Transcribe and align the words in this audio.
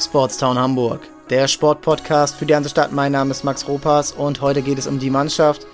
Sportstown 0.00 0.58
Hamburg, 0.58 1.00
der 1.30 1.46
Sportpodcast 1.46 2.36
für 2.36 2.46
die 2.46 2.52
ganze 2.52 2.68
Stadt. 2.68 2.92
Mein 2.92 3.12
Name 3.12 3.30
ist 3.30 3.44
Max 3.44 3.68
Ropas 3.68 4.12
und 4.12 4.40
heute 4.40 4.62
geht 4.62 4.78
es 4.78 4.86
um 4.86 4.98
die 4.98 5.10
Mannschaft, 5.10 5.66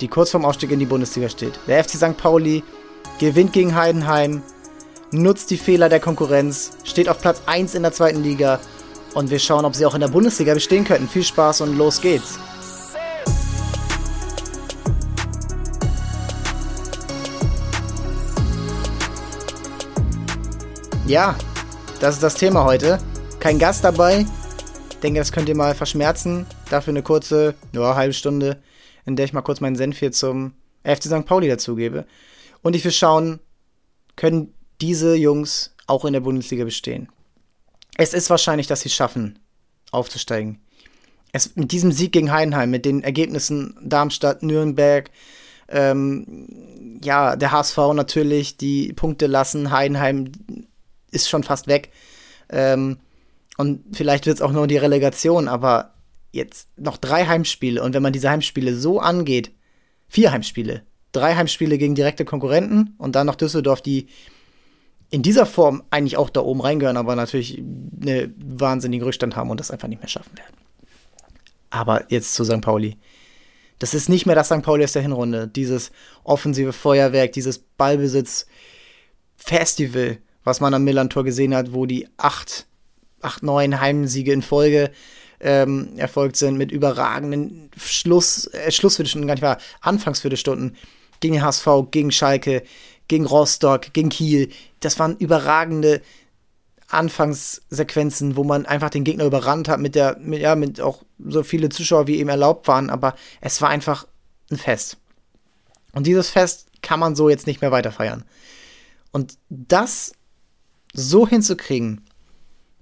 die 0.00 0.08
kurz 0.08 0.30
vorm 0.30 0.44
Aufstieg 0.44 0.70
in 0.70 0.78
die 0.78 0.86
Bundesliga 0.86 1.28
steht. 1.28 1.58
Der 1.66 1.82
FC 1.82 1.90
St. 1.96 2.16
Pauli 2.16 2.62
gewinnt 3.18 3.52
gegen 3.52 3.74
Heidenheim, 3.74 4.42
nutzt 5.10 5.50
die 5.50 5.56
Fehler 5.56 5.88
der 5.88 6.00
Konkurrenz, 6.00 6.70
steht 6.84 7.08
auf 7.08 7.20
Platz 7.20 7.42
1 7.46 7.74
in 7.74 7.82
der 7.82 7.92
zweiten 7.92 8.22
Liga 8.22 8.60
und 9.14 9.30
wir 9.30 9.40
schauen, 9.40 9.64
ob 9.64 9.74
sie 9.74 9.86
auch 9.86 9.94
in 9.94 10.00
der 10.00 10.08
Bundesliga 10.08 10.54
bestehen 10.54 10.84
könnten. 10.84 11.08
Viel 11.08 11.24
Spaß 11.24 11.62
und 11.62 11.76
los 11.76 12.00
geht's. 12.00 12.38
Ja, 21.06 21.34
das 22.00 22.14
ist 22.14 22.22
das 22.22 22.34
Thema 22.34 22.64
heute. 22.64 22.98
Kein 23.42 23.58
Gast 23.58 23.82
dabei. 23.82 24.24
Ich 24.90 24.98
denke, 24.98 25.18
das 25.18 25.32
könnt 25.32 25.48
ihr 25.48 25.56
mal 25.56 25.74
verschmerzen. 25.74 26.46
Dafür 26.70 26.92
eine 26.92 27.02
kurze, 27.02 27.56
ja, 27.72 27.96
halbe 27.96 28.14
Stunde, 28.14 28.62
in 29.04 29.16
der 29.16 29.24
ich 29.24 29.32
mal 29.32 29.42
kurz 29.42 29.60
meinen 29.60 29.74
Senf 29.74 29.98
hier 29.98 30.12
zum 30.12 30.52
FC 30.84 31.06
St. 31.06 31.26
Pauli 31.26 31.48
dazugebe. 31.48 32.06
Und 32.62 32.76
ich 32.76 32.84
will 32.84 32.92
schauen, 32.92 33.40
können 34.14 34.54
diese 34.80 35.16
Jungs 35.16 35.74
auch 35.88 36.04
in 36.04 36.12
der 36.12 36.20
Bundesliga 36.20 36.62
bestehen. 36.62 37.08
Es 37.96 38.14
ist 38.14 38.30
wahrscheinlich, 38.30 38.68
dass 38.68 38.82
sie 38.82 38.90
es 38.90 38.94
schaffen, 38.94 39.40
aufzusteigen. 39.90 40.60
Es, 41.32 41.56
mit 41.56 41.72
diesem 41.72 41.90
Sieg 41.90 42.12
gegen 42.12 42.30
Heidenheim, 42.30 42.70
mit 42.70 42.84
den 42.84 43.02
Ergebnissen 43.02 43.76
Darmstadt, 43.82 44.44
Nürnberg, 44.44 45.10
ähm, 45.66 47.00
ja, 47.02 47.34
der 47.34 47.50
HSV 47.50 47.76
natürlich, 47.92 48.56
die 48.56 48.92
Punkte 48.92 49.26
lassen, 49.26 49.72
Heidenheim 49.72 50.30
ist 51.10 51.28
schon 51.28 51.42
fast 51.42 51.66
weg. 51.66 51.90
Ähm, 52.48 52.98
und 53.56 53.96
vielleicht 53.96 54.26
wird 54.26 54.36
es 54.36 54.42
auch 54.42 54.52
nur 54.52 54.66
die 54.66 54.76
Relegation, 54.76 55.48
aber 55.48 55.94
jetzt 56.32 56.68
noch 56.76 56.96
drei 56.96 57.26
Heimspiele 57.26 57.82
und 57.82 57.94
wenn 57.94 58.02
man 58.02 58.12
diese 58.12 58.30
Heimspiele 58.30 58.74
so 58.74 59.00
angeht, 59.00 59.52
vier 60.08 60.32
Heimspiele, 60.32 60.82
drei 61.12 61.34
Heimspiele 61.34 61.78
gegen 61.78 61.94
direkte 61.94 62.24
Konkurrenten 62.24 62.94
und 62.98 63.14
dann 63.14 63.26
noch 63.26 63.36
Düsseldorf, 63.36 63.82
die 63.82 64.08
in 65.10 65.22
dieser 65.22 65.44
Form 65.44 65.82
eigentlich 65.90 66.16
auch 66.16 66.30
da 66.30 66.40
oben 66.40 66.62
reingehören, 66.62 66.96
aber 66.96 67.14
natürlich 67.14 67.58
einen 67.58 68.34
wahnsinnigen 68.42 69.04
Rückstand 69.04 69.36
haben 69.36 69.50
und 69.50 69.60
das 69.60 69.70
einfach 69.70 69.88
nicht 69.88 70.00
mehr 70.00 70.08
schaffen 70.08 70.38
werden. 70.38 70.56
Aber 71.68 72.10
jetzt 72.10 72.32
zu 72.34 72.44
St. 72.44 72.62
Pauli. 72.62 72.96
Das 73.78 73.92
ist 73.92 74.08
nicht 74.08 74.24
mehr 74.24 74.34
das 74.34 74.46
St. 74.46 74.62
Pauli 74.62 74.84
aus 74.84 74.92
der 74.92 75.02
Hinrunde. 75.02 75.48
Dieses 75.48 75.92
offensive 76.24 76.72
Feuerwerk, 76.72 77.32
dieses 77.32 77.58
Ballbesitz-Festival, 77.58 80.16
was 80.44 80.60
man 80.60 80.72
am 80.72 80.84
Millantor 80.84 81.24
gesehen 81.24 81.54
hat, 81.54 81.74
wo 81.74 81.84
die 81.84 82.08
acht, 82.16 82.66
acht, 83.22 83.42
neun 83.42 83.80
Heimsiege 83.80 84.32
in 84.32 84.42
Folge 84.42 84.90
ähm, 85.40 85.96
erfolgt 85.96 86.36
sind 86.36 86.56
mit 86.56 86.70
überragenden 86.70 87.70
Schluss, 87.76 88.46
äh, 88.46 88.70
Schlussviertelstunden, 88.70 89.26
gar 89.26 89.34
nicht 89.34 89.42
wahr, 89.42 89.58
Anfangsviertelstunden 89.80 90.76
gegen 91.20 91.42
HSV, 91.42 91.66
gegen 91.90 92.12
Schalke, 92.12 92.62
gegen 93.08 93.26
Rostock, 93.26 93.92
gegen 93.92 94.08
Kiel. 94.08 94.50
Das 94.80 94.98
waren 94.98 95.16
überragende 95.16 96.00
Anfangssequenzen, 96.88 98.36
wo 98.36 98.44
man 98.44 98.66
einfach 98.66 98.90
den 98.90 99.04
Gegner 99.04 99.24
überrannt 99.24 99.68
hat 99.68 99.80
mit 99.80 99.94
der, 99.94 100.18
mit, 100.18 100.40
ja, 100.40 100.54
mit 100.54 100.80
auch 100.80 101.02
so 101.18 101.42
viele 101.42 101.70
Zuschauer, 101.70 102.06
wie 102.06 102.18
eben 102.18 102.28
erlaubt 102.28 102.68
waren, 102.68 102.90
aber 102.90 103.14
es 103.40 103.60
war 103.62 103.70
einfach 103.70 104.06
ein 104.50 104.58
Fest. 104.58 104.98
Und 105.92 106.06
dieses 106.06 106.28
Fest 106.28 106.66
kann 106.82 107.00
man 107.00 107.16
so 107.16 107.28
jetzt 107.28 107.46
nicht 107.46 107.62
mehr 107.62 107.70
weiter 107.70 107.92
feiern. 107.92 108.24
Und 109.10 109.38
das 109.48 110.12
so 110.92 111.26
hinzukriegen, 111.26 112.02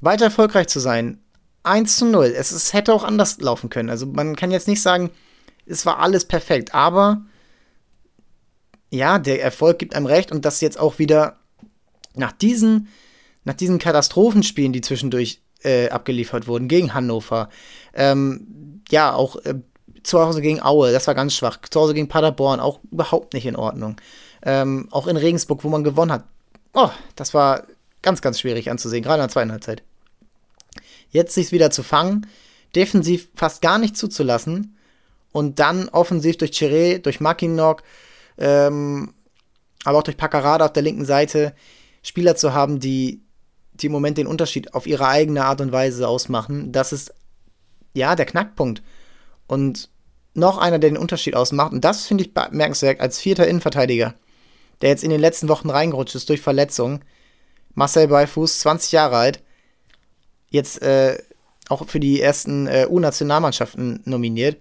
weiter 0.00 0.26
erfolgreich 0.26 0.68
zu 0.68 0.80
sein, 0.80 1.18
1 1.62 1.96
zu 1.96 2.06
0. 2.06 2.34
Es, 2.36 2.52
es 2.52 2.72
hätte 2.72 2.94
auch 2.94 3.04
anders 3.04 3.40
laufen 3.40 3.70
können. 3.70 3.90
Also 3.90 4.06
man 4.06 4.36
kann 4.36 4.50
jetzt 4.50 4.68
nicht 4.68 4.82
sagen, 4.82 5.10
es 5.66 5.86
war 5.86 5.98
alles 5.98 6.24
perfekt, 6.24 6.74
aber 6.74 7.22
ja, 8.90 9.18
der 9.18 9.42
Erfolg 9.42 9.78
gibt 9.78 9.94
einem 9.94 10.06
recht 10.06 10.32
und 10.32 10.44
das 10.44 10.60
jetzt 10.60 10.78
auch 10.78 10.98
wieder 10.98 11.36
nach 12.14 12.32
diesen, 12.32 12.88
nach 13.44 13.54
diesen 13.54 13.78
Katastrophenspielen, 13.78 14.72
die 14.72 14.80
zwischendurch 14.80 15.42
äh, 15.62 15.88
abgeliefert 15.90 16.48
wurden, 16.48 16.68
gegen 16.68 16.92
Hannover, 16.94 17.48
ähm, 17.94 18.82
ja, 18.90 19.14
auch 19.14 19.36
äh, 19.44 19.54
zu 20.02 20.18
Hause 20.18 20.40
gegen 20.40 20.62
Aue, 20.62 20.92
das 20.92 21.06
war 21.06 21.14
ganz 21.14 21.34
schwach, 21.34 21.58
zu 21.68 21.80
Hause 21.80 21.94
gegen 21.94 22.08
Paderborn, 22.08 22.58
auch 22.58 22.80
überhaupt 22.90 23.34
nicht 23.34 23.46
in 23.46 23.56
Ordnung. 23.56 23.96
Ähm, 24.42 24.88
auch 24.90 25.06
in 25.06 25.16
Regensburg, 25.16 25.62
wo 25.62 25.68
man 25.68 25.84
gewonnen 25.84 26.12
hat, 26.12 26.24
oh, 26.72 26.90
das 27.14 27.34
war 27.34 27.64
ganz, 28.02 28.22
ganz 28.22 28.40
schwierig 28.40 28.70
anzusehen, 28.70 29.02
gerade 29.02 29.20
in 29.20 29.26
der 29.26 29.32
zweiten 29.32 29.52
Halbzeit. 29.52 29.82
Jetzt 31.10 31.34
sich 31.34 31.52
wieder 31.52 31.70
zu 31.70 31.82
fangen, 31.82 32.26
defensiv 32.74 33.28
fast 33.34 33.62
gar 33.62 33.78
nicht 33.78 33.96
zuzulassen 33.96 34.76
und 35.32 35.58
dann 35.58 35.88
offensiv 35.88 36.38
durch 36.38 36.52
Chiré, 36.52 36.98
durch 36.98 37.20
Mackinock, 37.20 37.82
ähm, 38.38 39.14
aber 39.84 39.98
auch 39.98 40.02
durch 40.02 40.16
Paccarada 40.16 40.66
auf 40.66 40.72
der 40.72 40.82
linken 40.82 41.04
Seite 41.04 41.54
Spieler 42.02 42.36
zu 42.36 42.54
haben, 42.54 42.80
die, 42.80 43.22
die 43.74 43.86
im 43.86 43.92
Moment 43.92 44.18
den 44.18 44.26
Unterschied 44.26 44.74
auf 44.74 44.86
ihre 44.86 45.06
eigene 45.06 45.44
Art 45.44 45.60
und 45.60 45.72
Weise 45.72 46.08
ausmachen, 46.08 46.72
das 46.72 46.92
ist 46.92 47.14
ja 47.94 48.16
der 48.16 48.26
Knackpunkt. 48.26 48.82
Und 49.46 49.90
noch 50.34 50.58
einer, 50.58 50.78
der 50.78 50.90
den 50.90 50.96
Unterschied 50.96 51.34
ausmacht, 51.34 51.72
und 51.72 51.84
das 51.84 52.06
finde 52.06 52.24
ich 52.24 52.34
bemerkenswert 52.34 53.00
als 53.00 53.18
vierter 53.18 53.48
Innenverteidiger, 53.48 54.14
der 54.80 54.90
jetzt 54.90 55.04
in 55.04 55.10
den 55.10 55.20
letzten 55.20 55.48
Wochen 55.48 55.70
reingerutscht 55.70 56.14
ist 56.14 56.28
durch 56.28 56.40
Verletzungen, 56.40 57.04
Marcel 57.74 58.08
Beifuß, 58.08 58.60
20 58.60 58.92
Jahre 58.92 59.16
alt, 59.16 59.42
jetzt 60.50 60.82
äh, 60.82 61.18
auch 61.68 61.88
für 61.88 62.00
die 62.00 62.20
ersten 62.20 62.66
äh, 62.66 62.86
U-Nationalmannschaften 62.88 64.02
nominiert. 64.04 64.60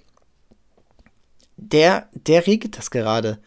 Der, 1.57 2.07
der 2.13 2.47
regelt 2.47 2.77
das 2.77 2.91
gerade. 2.91 3.39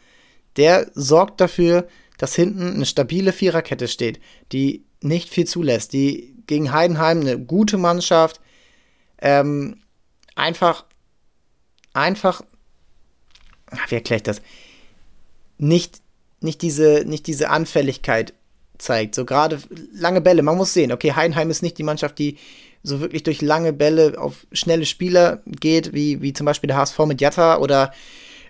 Der 0.57 0.91
sorgt 0.95 1.41
dafür, 1.41 1.89
dass 2.19 2.35
hinten 2.35 2.75
eine 2.75 2.87
stabile 2.87 3.33
Viererkette 3.33 3.89
steht, 3.89 4.21
die 4.53 4.85
nicht 5.01 5.31
viel 5.31 5.47
zulässt, 5.47 5.93
die 5.93 6.37
gegen 6.47 6.73
Heidenheim 6.73 7.21
eine 7.21 7.39
gute 7.39 7.79
Mannschaft 7.79 8.41
ähm, 9.19 9.81
einfach, 10.35 10.85
einfach, 11.95 12.43
wie 13.89 13.95
erkläre 13.95 14.19
ich 14.19 14.23
das? 14.25 14.43
Nicht, 15.59 16.03
nicht, 16.41 16.63
diese, 16.63 17.05
nicht 17.07 17.27
diese 17.27 17.49
Anfälligkeit 17.51 18.35
zeigt. 18.79 19.15
So 19.15 19.25
gerade 19.25 19.59
lange 19.95 20.21
Bälle. 20.21 20.43
Man 20.43 20.57
muss 20.57 20.73
sehen, 20.73 20.93
okay, 20.93 21.13
Heidenheim 21.13 21.51
ist 21.51 21.63
nicht 21.63 21.79
die 21.79 21.83
Mannschaft, 21.83 22.19
die 22.19 22.39
so 22.83 23.01
wirklich 23.01 23.23
durch 23.23 23.43
lange 23.43 23.73
Bälle 23.73 24.19
auf 24.19 24.47
schnelle 24.53 24.87
Spieler 24.87 25.41
geht, 25.47 25.93
wie, 25.93 26.21
wie 26.21 26.33
zum 26.33 26.47
Beispiel 26.47 26.69
der 26.69 26.77
HSV 26.77 26.99
mit 27.07 27.21
Jatta 27.21 27.59
oder 27.59 27.93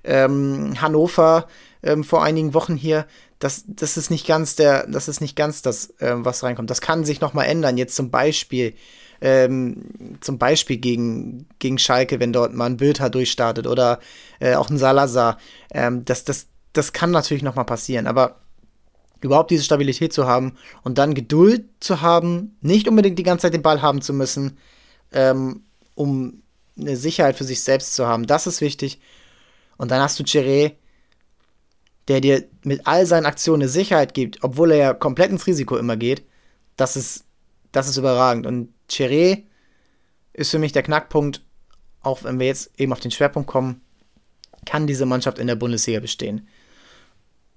ähm, 0.05 0.81
Hannover 0.81 1.49
ähm, 1.83 2.05
vor 2.05 2.25
einigen 2.25 2.55
Wochen 2.55 2.77
hier. 2.77 3.07
Das, 3.39 3.65
das 3.67 3.97
ist 3.97 4.11
nicht 4.11 4.27
ganz 4.27 4.57
der, 4.57 4.87
das 4.87 5.09
ist 5.09 5.21
nicht 5.21 5.37
ganz 5.37 5.63
das, 5.63 5.95
ähm, 6.01 6.25
was 6.25 6.43
reinkommt. 6.43 6.71
Das 6.71 6.81
kann 6.81 7.05
sich 7.05 7.21
noch 7.21 7.35
mal 7.35 7.45
ändern. 7.45 7.77
Jetzt 7.77 7.97
zum 7.97 8.11
Beispiel, 8.11 8.75
ähm, 9.21 10.19
zum 10.21 10.39
Beispiel 10.39 10.79
gegen, 10.79 11.47
gegen 11.59 11.79
Schalke, 11.79 12.21
wenn 12.21 12.33
dort 12.33 12.55
mal 12.55 12.67
ein 12.67 12.77
Bülter 12.77 13.11
durchstartet 13.11 13.67
oder 13.67 13.99
äh, 14.41 14.55
auch 14.55 14.71
ein 14.71 14.79
Salazar. 14.79 15.39
Ähm, 15.73 16.05
das, 16.05 16.25
das, 16.25 16.47
das 16.73 16.93
kann 16.93 17.11
natürlich 17.11 17.43
noch 17.43 17.57
mal 17.57 17.65
passieren. 17.65 18.07
Aber 18.07 18.42
überhaupt 19.25 19.51
diese 19.51 19.65
Stabilität 19.65 20.13
zu 20.13 20.27
haben 20.27 20.57
und 20.83 20.99
dann 20.99 21.15
Geduld 21.15 21.65
zu 21.81 22.01
haben, 22.01 22.57
nicht 22.61 22.89
unbedingt 22.89 23.19
die 23.19 23.23
ganze 23.23 23.43
Zeit 23.43 23.55
den 23.55 23.63
Ball 23.63 23.83
haben 23.83 24.03
zu 24.03 24.13
müssen, 24.13 24.59
ähm, 25.13 25.63
um 25.95 26.43
eine 26.79 26.97
Sicherheit 26.97 27.37
für 27.37 27.45
sich 27.45 27.63
selbst 27.63 27.95
zu 27.95 28.07
haben. 28.07 28.27
Das 28.27 28.47
ist 28.47 28.61
wichtig. 28.61 29.01
Und 29.77 29.91
dann 29.91 30.01
hast 30.01 30.19
du 30.19 30.25
Chiré, 30.25 30.73
der 32.09 32.21
dir 32.21 32.45
mit 32.63 32.87
all 32.87 33.07
seinen 33.07 33.27
Aktionen 33.27 33.63
eine 33.63 33.69
Sicherheit 33.69 34.15
gibt, 34.15 34.43
obwohl 34.43 34.73
er 34.73 34.79
ja 34.79 34.95
komplett 34.95 35.31
ins 35.31 35.47
Risiko 35.47 35.77
immer 35.77 35.97
geht. 35.97 36.25
Das 36.77 36.97
ist, 36.97 37.25
das 37.71 37.89
ist 37.89 37.97
überragend. 37.97 38.47
Und 38.47 38.73
Chiré 38.91 39.45
ist 40.33 40.51
für 40.51 40.59
mich 40.59 40.73
der 40.73 40.83
Knackpunkt, 40.83 41.43
auch 42.01 42.25
wenn 42.25 42.41
wir 42.41 42.47
jetzt 42.47 42.71
eben 42.79 42.93
auf 42.93 43.01
den 43.01 43.11
Schwerpunkt 43.11 43.49
kommen, 43.49 43.83
kann 44.65 44.87
diese 44.87 45.07
Mannschaft 45.07 45.39
in 45.39 45.47
der 45.47 45.57
Bundesliga 45.57 46.01
bestehen 46.01 46.49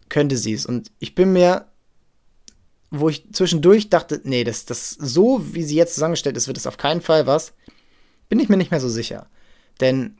könnte 0.09 0.37
sie 0.37 0.53
es. 0.53 0.65
Und 0.65 0.91
ich 0.99 1.15
bin 1.15 1.33
mir, 1.33 1.65
wo 2.91 3.09
ich 3.09 3.31
zwischendurch 3.33 3.89
dachte, 3.89 4.21
nee, 4.23 4.43
das, 4.43 4.65
das 4.65 4.91
so, 4.91 5.41
wie 5.53 5.63
sie 5.63 5.75
jetzt 5.75 5.95
zusammengestellt 5.95 6.37
ist, 6.37 6.47
wird 6.47 6.57
es 6.57 6.67
auf 6.67 6.77
keinen 6.77 7.01
Fall 7.01 7.27
was, 7.27 7.53
bin 8.29 8.39
ich 8.39 8.49
mir 8.49 8.57
nicht 8.57 8.71
mehr 8.71 8.79
so 8.79 8.89
sicher. 8.89 9.27
Denn 9.81 10.17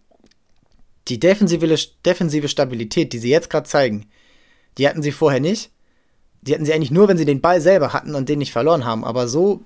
die 1.08 1.20
defensive, 1.20 1.68
defensive 2.06 2.48
Stabilität, 2.48 3.14
die 3.14 3.20
sie 3.20 3.30
jetzt 3.30 3.50
gerade 3.50 3.68
zeigen, 3.68 4.08
die 4.78 4.88
hatten 4.88 5.02
sie 5.02 5.12
vorher 5.12 5.40
nicht. 5.40 5.72
Die 6.42 6.54
hatten 6.54 6.66
sie 6.66 6.74
eigentlich 6.74 6.92
nur, 6.92 7.08
wenn 7.08 7.18
sie 7.18 7.26
den 7.26 7.42
Ball 7.42 7.62
selber 7.62 7.94
hatten 7.94 8.16
und 8.16 8.30
den 8.30 8.40
nicht 8.40 8.52
verloren 8.52 8.86
haben. 8.86 9.04
Aber 9.04 9.28
so 9.28 9.64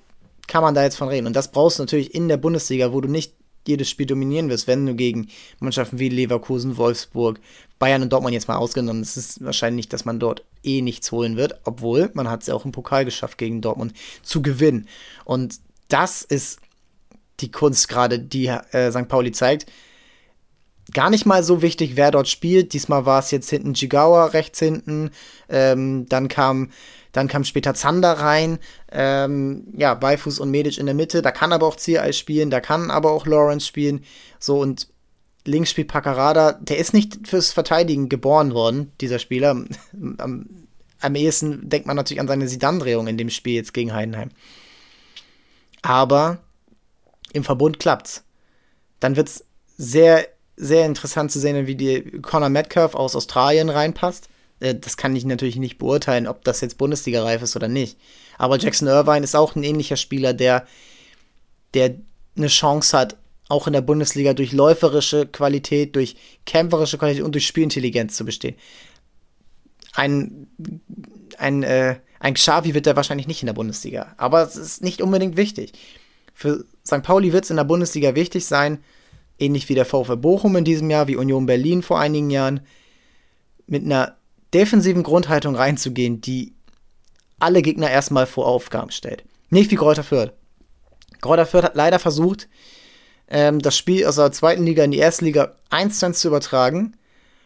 kann 0.47 0.63
man 0.63 0.75
da 0.75 0.83
jetzt 0.83 0.97
von 0.97 1.09
reden. 1.09 1.27
Und 1.27 1.35
das 1.35 1.51
brauchst 1.51 1.79
du 1.79 1.83
natürlich 1.83 2.13
in 2.13 2.27
der 2.27 2.37
Bundesliga, 2.37 2.93
wo 2.93 3.01
du 3.01 3.09
nicht 3.09 3.35
jedes 3.67 3.89
Spiel 3.89 4.05
dominieren 4.05 4.49
wirst, 4.49 4.67
wenn 4.67 4.85
du 4.85 4.95
gegen 4.95 5.27
Mannschaften 5.59 5.99
wie 5.99 6.09
Leverkusen, 6.09 6.77
Wolfsburg, 6.77 7.39
Bayern 7.77 8.01
und 8.01 8.11
Dortmund 8.11 8.33
jetzt 8.33 8.47
mal 8.47 8.57
ausgenommen, 8.57 9.01
es 9.01 9.17
ist 9.17 9.43
wahrscheinlich, 9.43 9.89
dass 9.89 10.05
man 10.05 10.19
dort 10.19 10.43
eh 10.63 10.81
nichts 10.81 11.11
holen 11.11 11.37
wird, 11.37 11.59
obwohl 11.63 12.09
man 12.13 12.29
hat 12.29 12.41
es 12.41 12.47
ja 12.47 12.53
auch 12.53 12.65
im 12.65 12.71
Pokal 12.71 13.05
geschafft, 13.05 13.37
gegen 13.37 13.61
Dortmund 13.61 13.93
zu 14.21 14.41
gewinnen. 14.41 14.87
Und 15.23 15.59
das 15.87 16.21
ist 16.21 16.59
die 17.39 17.51
Kunst 17.51 17.87
gerade, 17.87 18.19
die 18.19 18.47
äh, 18.47 18.91
St. 18.91 19.07
Pauli 19.07 19.31
zeigt. 19.31 19.65
Gar 20.93 21.09
nicht 21.09 21.25
mal 21.25 21.43
so 21.43 21.61
wichtig, 21.61 21.95
wer 21.95 22.11
dort 22.11 22.27
spielt. 22.27 22.73
Diesmal 22.73 23.05
war 23.05 23.19
es 23.19 23.31
jetzt 23.31 23.49
hinten 23.49 23.75
Jigawa 23.75 24.25
rechts 24.25 24.59
hinten. 24.59 25.11
Ähm, 25.47 26.07
dann 26.09 26.27
kam 26.27 26.71
dann 27.11 27.27
kam 27.27 27.43
später 27.43 27.73
Zander 27.73 28.13
rein. 28.13 28.59
Ähm, 28.91 29.67
ja, 29.75 29.93
Beifuß 29.93 30.39
und 30.39 30.51
Medic 30.51 30.77
in 30.77 30.85
der 30.85 30.95
Mitte. 30.95 31.21
Da 31.21 31.31
kann 31.31 31.53
aber 31.53 31.67
auch 31.67 31.75
Ziereis 31.75 32.17
spielen, 32.17 32.49
da 32.49 32.59
kann 32.59 32.91
aber 32.91 33.11
auch 33.11 33.25
Lawrence 33.25 33.65
spielen. 33.65 34.03
So 34.39 34.59
und 34.59 34.87
links 35.45 35.71
spielt 35.71 35.87
Paccarada. 35.87 36.53
Der 36.53 36.77
ist 36.77 36.93
nicht 36.93 37.27
fürs 37.27 37.51
Verteidigen 37.51 38.09
geboren 38.09 38.53
worden, 38.53 38.91
dieser 39.01 39.19
Spieler. 39.19 39.51
Am, 40.17 40.67
am 41.01 41.15
ehesten 41.15 41.69
denkt 41.69 41.87
man 41.87 41.95
natürlich 41.95 42.19
an 42.19 42.27
seine 42.27 42.47
Sidan-Drehung 42.47 43.07
in 43.07 43.17
dem 43.17 43.29
Spiel 43.29 43.55
jetzt 43.55 43.73
gegen 43.73 43.93
Heidenheim. 43.93 44.31
Aber 45.81 46.39
im 47.31 47.45
Verbund 47.45 47.79
klappt's. 47.79 48.23
Dann 48.99 49.15
wird's 49.15 49.45
sehr, 49.77 50.27
sehr 50.57 50.85
interessant 50.85 51.31
zu 51.31 51.39
sehen, 51.39 51.67
wie 51.67 51.75
die 51.75 52.19
Conor 52.21 52.49
Metcalf 52.49 52.95
aus 52.95 53.15
Australien 53.15 53.69
reinpasst. 53.69 54.27
Äh, 54.59 54.75
das 54.75 54.97
kann 54.97 55.15
ich 55.15 55.25
natürlich 55.25 55.57
nicht 55.57 55.77
beurteilen, 55.77 56.27
ob 56.27 56.43
das 56.43 56.61
jetzt 56.61 56.77
Bundesliga-reif 56.77 57.41
ist 57.41 57.55
oder 57.55 57.67
nicht. 57.67 57.97
Aber 58.37 58.57
Jackson 58.57 58.87
Irvine 58.87 59.23
ist 59.23 59.35
auch 59.35 59.55
ein 59.55 59.63
ähnlicher 59.63 59.97
Spieler, 59.97 60.33
der, 60.33 60.65
der 61.73 61.95
eine 62.37 62.47
Chance 62.47 62.97
hat, 62.97 63.17
auch 63.49 63.67
in 63.67 63.73
der 63.73 63.81
Bundesliga 63.81 64.33
durch 64.33 64.51
läuferische 64.51 65.25
Qualität, 65.25 65.95
durch 65.95 66.15
kämpferische 66.45 66.97
Qualität 66.97 67.23
und 67.23 67.33
durch 67.33 67.47
Spielintelligenz 67.47 68.15
zu 68.15 68.23
bestehen. 68.23 68.55
Ein, 69.93 70.47
ein, 71.37 71.63
äh, 71.63 71.95
ein 72.19 72.35
Xavi 72.35 72.75
wird 72.75 72.85
er 72.85 72.95
wahrscheinlich 72.95 73.27
nicht 73.27 73.41
in 73.41 73.47
der 73.47 73.53
Bundesliga, 73.53 74.13
aber 74.17 74.43
es 74.43 74.55
ist 74.55 74.83
nicht 74.83 75.01
unbedingt 75.01 75.35
wichtig. 75.35 75.73
Für 76.33 76.63
St. 76.85 77.01
Pauli 77.01 77.33
wird 77.33 77.43
es 77.43 77.49
in 77.49 77.57
der 77.57 77.63
Bundesliga 77.63 78.13
wichtig 78.15 78.45
sein, 78.45 78.83
ähnlich 79.39 79.67
wie 79.67 79.75
der 79.75 79.85
VfL 79.85 80.17
Bochum 80.17 80.55
in 80.55 80.63
diesem 80.63 80.89
Jahr, 80.89 81.07
wie 81.07 81.15
Union 81.15 81.47
Berlin 81.47 81.81
vor 81.81 81.99
einigen 81.99 82.29
Jahren, 82.29 82.61
mit 83.65 83.83
einer 83.83 84.18
defensiven 84.53 85.03
Grundhaltung 85.03 85.55
reinzugehen, 85.55 86.21
die 86.21 86.53
alle 87.39 87.61
Gegner 87.61 87.89
erstmal 87.89 88.25
vor 88.25 88.47
Aufgaben 88.47 88.91
stellt. 88.91 89.23
Nicht 89.49 89.71
wie 89.71 89.75
Kräuter 89.75 90.03
Fürth. 90.03 90.33
Kräuter 91.21 91.45
Fürth 91.45 91.63
hat 91.63 91.75
leider 91.75 91.99
versucht, 91.99 92.47
ähm, 93.29 93.59
das 93.59 93.77
Spiel 93.77 94.05
aus 94.05 94.15
der 94.15 94.31
zweiten 94.31 94.65
Liga 94.65 94.83
in 94.83 94.91
die 94.91 94.97
erste 94.97 95.25
Liga 95.25 95.55
1 95.69 95.99
zu 95.99 96.05
1 96.05 96.19
zu 96.19 96.27
übertragen 96.27 96.95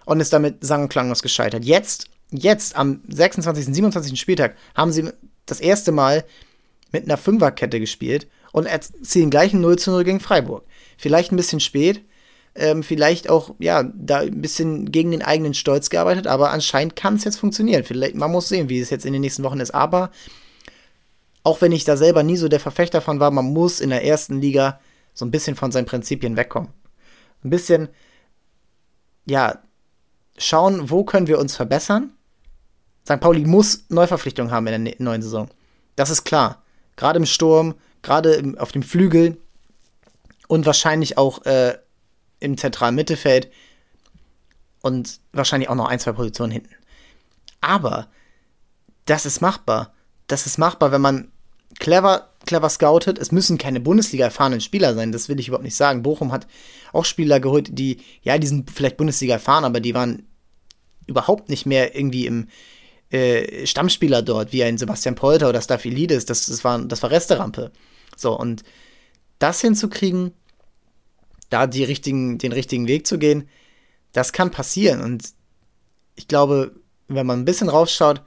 und 0.05 0.19
ist 0.19 0.33
damit 0.33 0.63
sang- 0.65 0.83
und 0.83 0.89
klanglos 0.89 1.21
gescheitert. 1.21 1.65
Jetzt, 1.65 2.09
jetzt 2.31 2.75
am 2.75 3.01
26., 3.07 3.73
27. 3.73 4.19
Spieltag 4.19 4.55
haben 4.75 4.91
sie 4.91 5.09
das 5.45 5.59
erste 5.59 5.91
Mal 5.91 6.23
mit 6.91 7.05
einer 7.05 7.17
Fünferkette 7.17 7.79
gespielt 7.79 8.27
und 8.51 8.65
erzielen 8.65 9.29
gleich 9.29 9.53
ein 9.53 9.61
0 9.61 9.77
zu 9.77 9.91
0 9.91 10.03
gegen 10.03 10.19
Freiburg. 10.19 10.63
Vielleicht 10.97 11.31
ein 11.31 11.37
bisschen 11.37 11.59
spät, 11.59 12.01
ähm, 12.55 12.83
vielleicht 12.83 13.29
auch, 13.29 13.55
ja, 13.59 13.83
da 13.83 14.19
ein 14.19 14.41
bisschen 14.41 14.91
gegen 14.91 15.11
den 15.11 15.23
eigenen 15.23 15.53
Stolz 15.53 15.89
gearbeitet, 15.89 16.27
aber 16.27 16.51
anscheinend 16.51 16.95
kann 16.95 17.15
es 17.15 17.23
jetzt 17.23 17.37
funktionieren. 17.37 17.83
Vielleicht, 17.83 18.15
man 18.15 18.31
muss 18.31 18.49
sehen, 18.49 18.69
wie 18.69 18.79
es 18.79 18.89
jetzt 18.89 19.05
in 19.05 19.13
den 19.13 19.21
nächsten 19.21 19.43
Wochen 19.43 19.59
ist. 19.59 19.73
Aber 19.73 20.11
auch 21.43 21.61
wenn 21.61 21.71
ich 21.71 21.83
da 21.83 21.97
selber 21.97 22.23
nie 22.23 22.37
so 22.37 22.47
der 22.47 22.59
Verfechter 22.59 23.01
von 23.01 23.19
war, 23.19 23.31
man 23.31 23.51
muss 23.51 23.79
in 23.79 23.89
der 23.89 24.05
ersten 24.05 24.39
Liga 24.39 24.79
so 25.13 25.25
ein 25.25 25.31
bisschen 25.31 25.55
von 25.55 25.71
seinen 25.71 25.85
Prinzipien 25.85 26.37
wegkommen. 26.37 26.69
Ein 27.43 27.49
bisschen, 27.49 27.89
ja, 29.25 29.59
schauen, 30.37 30.89
wo 30.89 31.03
können 31.03 31.27
wir 31.27 31.39
uns 31.39 31.55
verbessern. 31.55 32.13
St. 33.05 33.19
Pauli 33.19 33.45
muss 33.45 33.85
Neuverpflichtungen 33.89 34.51
haben 34.51 34.67
in 34.67 34.85
der 34.85 34.95
neuen 34.99 35.21
Saison. 35.21 35.49
Das 35.95 36.09
ist 36.09 36.23
klar. 36.23 36.63
Gerade 36.95 37.17
im 37.17 37.25
Sturm, 37.25 37.75
gerade 38.01 38.53
auf 38.57 38.71
dem 38.71 38.83
Flügel 38.83 39.37
und 40.47 40.65
wahrscheinlich 40.65 41.17
auch 41.17 41.45
äh, 41.45 41.77
im 42.43 42.57
zentralen 42.57 42.95
Mittelfeld 42.95 43.49
und 44.81 45.19
wahrscheinlich 45.31 45.69
auch 45.69 45.75
noch 45.75 45.87
ein, 45.87 45.99
zwei 45.99 46.11
Positionen 46.11 46.51
hinten. 46.51 46.75
Aber 47.61 48.07
das 49.05 49.25
ist 49.25 49.41
machbar. 49.41 49.93
Das 50.27 50.45
ist 50.45 50.57
machbar, 50.57 50.91
wenn 50.91 51.01
man 51.01 51.31
clever, 51.79 52.29
clever 52.45 52.69
scoutet. 52.69 53.17
Es 53.17 53.31
müssen 53.31 53.57
keine 53.57 53.79
Bundesliga 53.79 54.25
erfahrenen 54.25 54.61
Spieler 54.61 54.93
sein, 54.93 55.11
das 55.11 55.29
will 55.29 55.39
ich 55.39 55.47
überhaupt 55.47 55.63
nicht 55.63 55.75
sagen. 55.75 56.03
Bochum 56.03 56.31
hat 56.31 56.47
auch 56.91 57.05
Spieler 57.05 57.39
geholt, 57.39 57.69
die, 57.71 58.01
ja, 58.21 58.37
die 58.37 58.47
sind 58.47 58.69
vielleicht 58.71 58.97
Bundesliga 58.97 59.35
erfahren, 59.35 59.65
aber 59.65 59.79
die 59.79 59.93
waren 59.93 60.27
überhaupt 61.07 61.49
nicht 61.49 61.65
mehr 61.65 61.95
irgendwie 61.95 62.25
im 62.25 62.47
äh, 63.09 63.65
Stammspieler 63.65 64.21
dort, 64.21 64.53
wie 64.53 64.63
ein 64.63 64.77
Sebastian 64.77 65.15
Polter 65.15 65.49
oder 65.49 65.61
Staphylidis. 65.61 66.25
Das, 66.25 66.45
das, 66.45 66.63
war, 66.63 66.79
das 66.79 67.03
war 67.03 67.11
Resterampe. 67.11 67.71
So, 68.15 68.37
und 68.37 68.63
das 69.39 69.61
hinzukriegen, 69.61 70.31
da 71.53 71.67
die 71.67 71.83
richtigen, 71.83 72.39
den 72.39 72.51
richtigen 72.51 72.87
Weg 72.87 73.05
zu 73.05 73.19
gehen, 73.19 73.47
das 74.11 74.33
kann 74.33 74.49
passieren. 74.49 75.01
Und 75.01 75.33
ich 76.15 76.27
glaube, 76.27 76.75
wenn 77.07 77.27
man 77.27 77.41
ein 77.41 77.45
bisschen 77.45 77.69
rausschaut, 77.69 78.23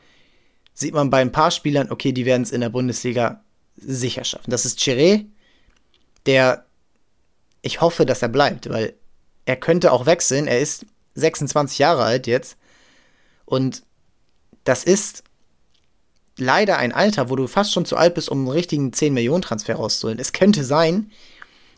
sieht 0.74 0.94
man 0.94 1.10
bei 1.10 1.20
ein 1.20 1.32
paar 1.32 1.50
Spielern, 1.50 1.90
okay, 1.90 2.12
die 2.12 2.24
werden 2.24 2.42
es 2.42 2.52
in 2.52 2.60
der 2.60 2.68
Bundesliga 2.68 3.42
sicher 3.76 4.22
schaffen. 4.22 4.50
Das 4.50 4.64
ist 4.64 4.78
Chiré, 4.78 5.26
der, 6.26 6.66
ich 7.62 7.80
hoffe, 7.80 8.06
dass 8.06 8.22
er 8.22 8.28
bleibt, 8.28 8.70
weil 8.70 8.94
er 9.44 9.56
könnte 9.56 9.90
auch 9.90 10.06
wechseln. 10.06 10.46
Er 10.46 10.60
ist 10.60 10.86
26 11.14 11.78
Jahre 11.78 12.04
alt 12.04 12.28
jetzt. 12.28 12.56
Und 13.44 13.82
das 14.62 14.84
ist 14.84 15.24
leider 16.36 16.78
ein 16.78 16.92
Alter, 16.92 17.28
wo 17.28 17.36
du 17.36 17.48
fast 17.48 17.72
schon 17.72 17.86
zu 17.86 17.96
alt 17.96 18.14
bist, 18.14 18.28
um 18.28 18.38
einen 18.38 18.48
richtigen 18.48 18.92
10 18.92 19.14
Millionen 19.14 19.42
Transfer 19.42 19.74
rauszuholen. 19.74 20.20
Es 20.20 20.32
könnte 20.32 20.62
sein, 20.62 21.10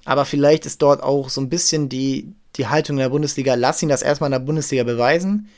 aber 0.08 0.24
vielleicht 0.24 0.64
ist 0.64 0.80
dort 0.80 1.02
auch 1.02 1.28
so 1.28 1.38
ein 1.38 1.50
bisschen 1.50 1.90
die, 1.90 2.32
die 2.56 2.66
Haltung 2.66 2.96
in 2.96 3.02
der 3.02 3.10
Bundesliga, 3.10 3.56
lass 3.56 3.82
ihn 3.82 3.90
das 3.90 4.00
erstmal 4.00 4.28
in 4.28 4.32
der 4.32 4.38
Bundesliga 4.38 4.82
beweisen 4.82 5.50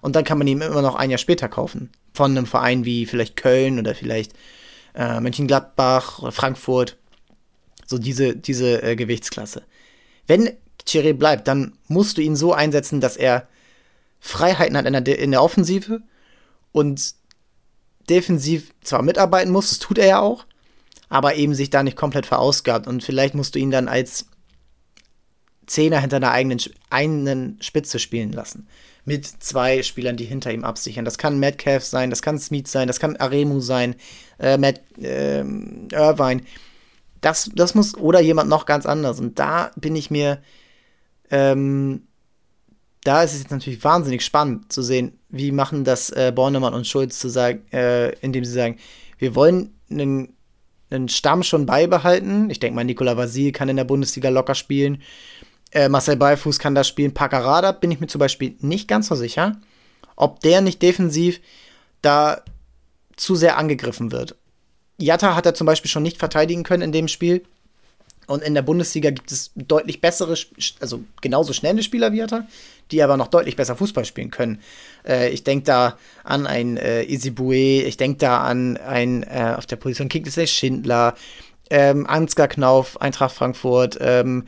und 0.00 0.16
dann 0.16 0.24
kann 0.24 0.38
man 0.38 0.46
ihn 0.46 0.62
immer 0.62 0.80
noch 0.80 0.94
ein 0.94 1.10
Jahr 1.10 1.18
später 1.18 1.50
kaufen. 1.50 1.90
Von 2.14 2.30
einem 2.30 2.46
Verein 2.46 2.86
wie 2.86 3.04
vielleicht 3.04 3.36
Köln 3.36 3.78
oder 3.78 3.94
vielleicht 3.94 4.32
äh, 4.94 5.20
Mönchengladbach 5.20 6.20
oder 6.20 6.32
Frankfurt. 6.32 6.96
So 7.84 7.98
diese, 7.98 8.34
diese 8.34 8.82
äh, 8.82 8.96
Gewichtsklasse. 8.96 9.64
Wenn 10.26 10.50
Thierry 10.86 11.12
bleibt, 11.12 11.46
dann 11.46 11.74
musst 11.86 12.16
du 12.16 12.22
ihn 12.22 12.36
so 12.36 12.54
einsetzen, 12.54 13.02
dass 13.02 13.18
er 13.18 13.48
Freiheiten 14.18 14.78
hat 14.78 14.86
in 14.86 15.04
der, 15.04 15.18
in 15.18 15.30
der 15.30 15.42
Offensive 15.42 16.00
und 16.72 17.12
defensiv 18.08 18.72
zwar 18.82 19.02
mitarbeiten 19.02 19.52
muss, 19.52 19.68
das 19.68 19.78
tut 19.78 19.98
er 19.98 20.06
ja 20.06 20.20
auch, 20.20 20.46
aber 21.10 21.34
eben 21.34 21.54
sich 21.54 21.68
da 21.68 21.82
nicht 21.82 21.96
komplett 21.96 22.24
verausgabt. 22.24 22.86
Und 22.86 23.02
vielleicht 23.02 23.34
musst 23.34 23.54
du 23.54 23.58
ihn 23.58 23.70
dann 23.70 23.88
als 23.88 24.26
Zehner 25.66 26.00
hinter 26.00 26.16
einer 26.16 26.30
eigenen 26.30 26.60
einen 26.88 27.58
Spitze 27.60 27.98
spielen 27.98 28.32
lassen. 28.32 28.68
Mit 29.04 29.26
zwei 29.26 29.82
Spielern, 29.82 30.16
die 30.16 30.24
hinter 30.24 30.52
ihm 30.52 30.64
absichern. 30.64 31.04
Das 31.04 31.18
kann 31.18 31.38
Metcalf 31.38 31.84
sein, 31.84 32.10
das 32.10 32.22
kann 32.22 32.38
Smith 32.38 32.70
sein, 32.70 32.86
das 32.86 33.00
kann 33.00 33.16
Aremu 33.16 33.60
sein, 33.60 33.96
äh, 34.38 34.56
Matt, 34.56 34.80
äh, 34.98 35.40
Irvine. 35.40 36.42
Das, 37.20 37.50
das 37.54 37.74
muss, 37.74 37.96
oder 37.96 38.20
jemand 38.20 38.48
noch 38.48 38.64
ganz 38.64 38.86
anders. 38.86 39.20
Und 39.20 39.38
da 39.38 39.72
bin 39.76 39.96
ich 39.96 40.10
mir, 40.10 40.40
ähm, 41.30 42.06
da 43.02 43.24
ist 43.24 43.32
es 43.32 43.40
jetzt 43.40 43.50
natürlich 43.50 43.82
wahnsinnig 43.82 44.24
spannend 44.24 44.72
zu 44.72 44.82
sehen, 44.82 45.18
wie 45.28 45.50
machen 45.50 45.84
das 45.84 46.10
äh, 46.10 46.32
Bornemann 46.34 46.74
und 46.74 46.86
Schulz 46.86 47.18
zu 47.18 47.28
sagen, 47.28 47.66
äh, 47.72 48.10
indem 48.20 48.44
sie 48.44 48.52
sagen, 48.52 48.78
wir 49.18 49.34
wollen 49.34 49.74
einen 49.90 50.36
einen 50.90 51.08
Stamm 51.08 51.42
schon 51.42 51.66
beibehalten. 51.66 52.50
Ich 52.50 52.60
denke 52.60 52.76
mal, 52.76 52.84
Nikola 52.84 53.16
Vasil 53.16 53.52
kann 53.52 53.68
in 53.68 53.76
der 53.76 53.84
Bundesliga 53.84 54.28
locker 54.28 54.54
spielen. 54.54 55.02
Äh, 55.70 55.88
Marcel 55.88 56.16
Beifuß 56.16 56.58
kann 56.58 56.74
da 56.74 56.84
spielen. 56.84 57.14
Paccarada 57.14 57.72
bin 57.72 57.90
ich 57.90 58.00
mir 58.00 58.08
zum 58.08 58.18
Beispiel 58.18 58.56
nicht 58.60 58.88
ganz 58.88 59.08
so 59.08 59.14
sicher, 59.14 59.56
ob 60.16 60.40
der 60.40 60.60
nicht 60.60 60.82
defensiv 60.82 61.40
da 62.02 62.42
zu 63.16 63.36
sehr 63.36 63.56
angegriffen 63.56 64.12
wird. 64.12 64.36
Jatta 64.98 65.34
hat 65.34 65.46
er 65.46 65.54
zum 65.54 65.66
Beispiel 65.66 65.90
schon 65.90 66.02
nicht 66.02 66.18
verteidigen 66.18 66.62
können 66.62 66.82
in 66.82 66.92
dem 66.92 67.08
Spiel. 67.08 67.44
Und 68.26 68.42
in 68.42 68.54
der 68.54 68.62
Bundesliga 68.62 69.10
gibt 69.10 69.32
es 69.32 69.50
deutlich 69.56 70.00
bessere, 70.00 70.36
also 70.80 71.02
genauso 71.20 71.52
schnelle 71.52 71.82
Spieler 71.82 72.12
wie 72.12 72.18
Jatta, 72.18 72.46
die 72.92 73.02
aber 73.02 73.16
noch 73.16 73.28
deutlich 73.28 73.56
besser 73.56 73.76
Fußball 73.76 74.04
spielen 74.04 74.30
können. 74.30 74.60
Äh, 75.06 75.30
ich 75.30 75.44
denke 75.44 75.64
da 75.64 75.98
an 76.24 76.46
ein 76.46 76.76
äh, 76.76 77.02
Isibue, 77.04 77.82
ich 77.82 77.96
denke 77.96 78.18
da 78.18 78.42
an 78.42 78.76
ein 78.76 79.22
äh, 79.22 79.54
auf 79.56 79.66
der 79.66 79.76
Position 79.76 80.08
Kingsley 80.08 80.46
Schindler, 80.46 81.14
ähm, 81.70 82.06
Ansgar 82.06 82.48
Knauf, 82.48 83.00
Eintracht 83.00 83.34
Frankfurt, 83.34 83.98
ähm, 84.00 84.44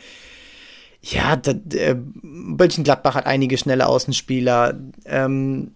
ja, 1.02 1.34
äh, 1.34 1.96
Mönchengladbach 2.22 3.16
hat 3.16 3.26
einige 3.26 3.58
schnelle 3.58 3.88
Außenspieler. 3.88 4.78
Ähm, 5.04 5.72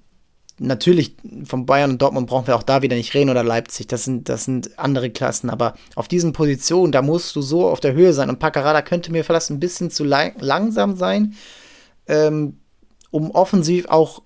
natürlich 0.59 1.17
von 1.45 1.67
Bayern 1.67 1.91
und 1.91 2.03
Dortmund 2.03 2.29
brauchen 2.29 2.47
wir 2.47 2.57
auch 2.57 2.63
da 2.63 2.83
wieder 2.83 2.97
nicht 2.97 3.13
reden 3.13 3.31
oder 3.31 3.43
Leipzig. 3.43 3.89
Das 3.89 4.05
sind, 4.05 4.29
das 4.29 4.45
sind 4.45 4.79
andere 4.79 5.11
Klassen. 5.11 5.51
Aber 5.51 5.75
auf 5.97 6.07
diesen 6.07 6.33
Positionen, 6.33 6.93
da 6.93 7.03
musst 7.03 7.35
du 7.35 7.43
so 7.43 7.69
auf 7.69 7.81
der 7.81 7.95
Höhe 7.95 8.13
sein. 8.13 8.31
Und 8.31 8.39
Paccarada 8.39 8.83
könnte 8.83 9.11
mir 9.11 9.25
vielleicht 9.25 9.51
ein 9.51 9.61
bisschen 9.61 9.91
zu 9.91 10.05
langsam 10.05 10.97
sein 10.97 11.35
ähm, 12.09 12.61
um 13.11 13.31
offensiv 13.31 13.87
auch 13.89 14.23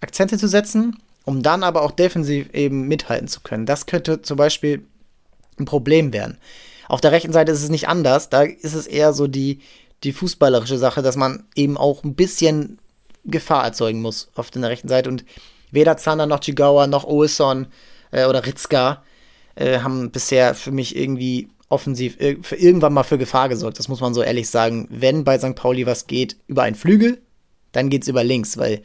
Akzente 0.00 0.38
zu 0.38 0.48
setzen, 0.48 0.96
um 1.24 1.42
dann 1.42 1.62
aber 1.62 1.82
auch 1.82 1.90
defensiv 1.90 2.52
eben 2.52 2.88
mithalten 2.88 3.28
zu 3.28 3.40
können. 3.40 3.66
Das 3.66 3.86
könnte 3.86 4.22
zum 4.22 4.36
Beispiel 4.36 4.86
ein 5.58 5.64
Problem 5.64 6.12
werden. 6.12 6.38
Auf 6.88 7.00
der 7.00 7.12
rechten 7.12 7.32
Seite 7.32 7.52
ist 7.52 7.62
es 7.62 7.68
nicht 7.68 7.88
anders. 7.88 8.30
Da 8.30 8.42
ist 8.42 8.74
es 8.74 8.86
eher 8.86 9.12
so 9.12 9.26
die, 9.26 9.60
die 10.02 10.12
fußballerische 10.12 10.78
Sache, 10.78 11.02
dass 11.02 11.16
man 11.16 11.44
eben 11.54 11.76
auch 11.76 12.02
ein 12.02 12.14
bisschen 12.14 12.78
Gefahr 13.24 13.64
erzeugen 13.64 14.00
muss 14.00 14.30
auf 14.34 14.50
der 14.50 14.68
rechten 14.68 14.88
Seite. 14.88 15.10
Und 15.10 15.24
weder 15.70 15.96
Zander 15.96 16.26
noch 16.26 16.40
Chigawa 16.40 16.86
noch 16.86 17.04
Olson 17.04 17.68
äh, 18.10 18.24
oder 18.24 18.46
Ritzka 18.46 19.02
äh, 19.54 19.80
haben 19.80 20.10
bisher 20.10 20.54
für 20.54 20.72
mich 20.72 20.96
irgendwie 20.96 21.48
offensiv 21.70 22.18
für 22.42 22.56
irgendwann 22.56 22.92
mal 22.92 23.04
für 23.04 23.16
Gefahr 23.16 23.48
gesorgt. 23.48 23.78
Das 23.78 23.88
muss 23.88 24.00
man 24.00 24.12
so 24.12 24.22
ehrlich 24.22 24.50
sagen. 24.50 24.86
Wenn 24.90 25.24
bei 25.24 25.38
St. 25.38 25.54
Pauli 25.54 25.86
was 25.86 26.06
geht 26.06 26.36
über 26.48 26.64
einen 26.64 26.76
Flügel, 26.76 27.22
dann 27.72 27.88
geht 27.88 28.02
es 28.02 28.08
über 28.08 28.24
links, 28.24 28.58
weil 28.58 28.82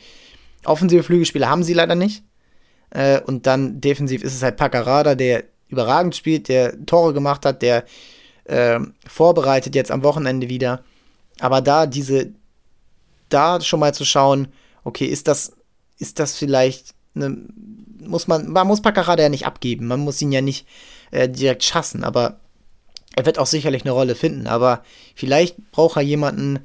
offensive 0.63 1.03
Flügelspieler 1.03 1.49
haben 1.49 1.63
sie 1.63 1.73
leider 1.73 1.95
nicht. 1.95 2.23
Äh, 2.91 3.21
und 3.21 3.47
dann 3.47 3.81
defensiv 3.81 4.23
ist 4.23 4.35
es 4.35 4.43
halt 4.43 4.57
Paccarada, 4.57 5.15
der 5.15 5.45
überragend 5.67 6.15
spielt, 6.15 6.47
der 6.47 6.85
Tore 6.85 7.13
gemacht 7.13 7.43
hat, 7.45 7.63
der 7.63 7.85
äh, 8.45 8.79
vorbereitet 9.07 9.73
jetzt 9.73 9.89
am 9.89 10.03
Wochenende 10.03 10.47
wieder. 10.47 10.83
Aber 11.39 11.61
da 11.61 11.87
diese, 11.87 12.33
da 13.29 13.59
schon 13.61 13.79
mal 13.79 13.95
zu 13.95 14.05
schauen, 14.05 14.49
okay, 14.83 15.05
ist 15.05 15.27
das, 15.27 15.53
ist 15.97 16.19
das 16.19 16.37
vielleicht 16.37 16.93
eine, 17.15 17.35
muss 17.99 18.27
man, 18.27 18.51
man 18.51 18.67
muss 18.67 18.83
Paccarada 18.83 19.23
ja 19.23 19.29
nicht 19.29 19.47
abgeben, 19.47 19.87
man 19.87 20.01
muss 20.01 20.21
ihn 20.21 20.31
ja 20.31 20.41
nicht 20.41 20.67
äh, 21.09 21.27
direkt 21.27 21.63
schassen, 21.63 22.03
aber 22.03 22.39
er 23.15 23.25
wird 23.25 23.39
auch 23.39 23.47
sicherlich 23.47 23.83
eine 23.83 23.91
Rolle 23.91 24.15
finden, 24.15 24.47
aber 24.47 24.83
vielleicht 25.15 25.71
braucht 25.71 25.97
er 25.97 26.01
jemanden 26.01 26.59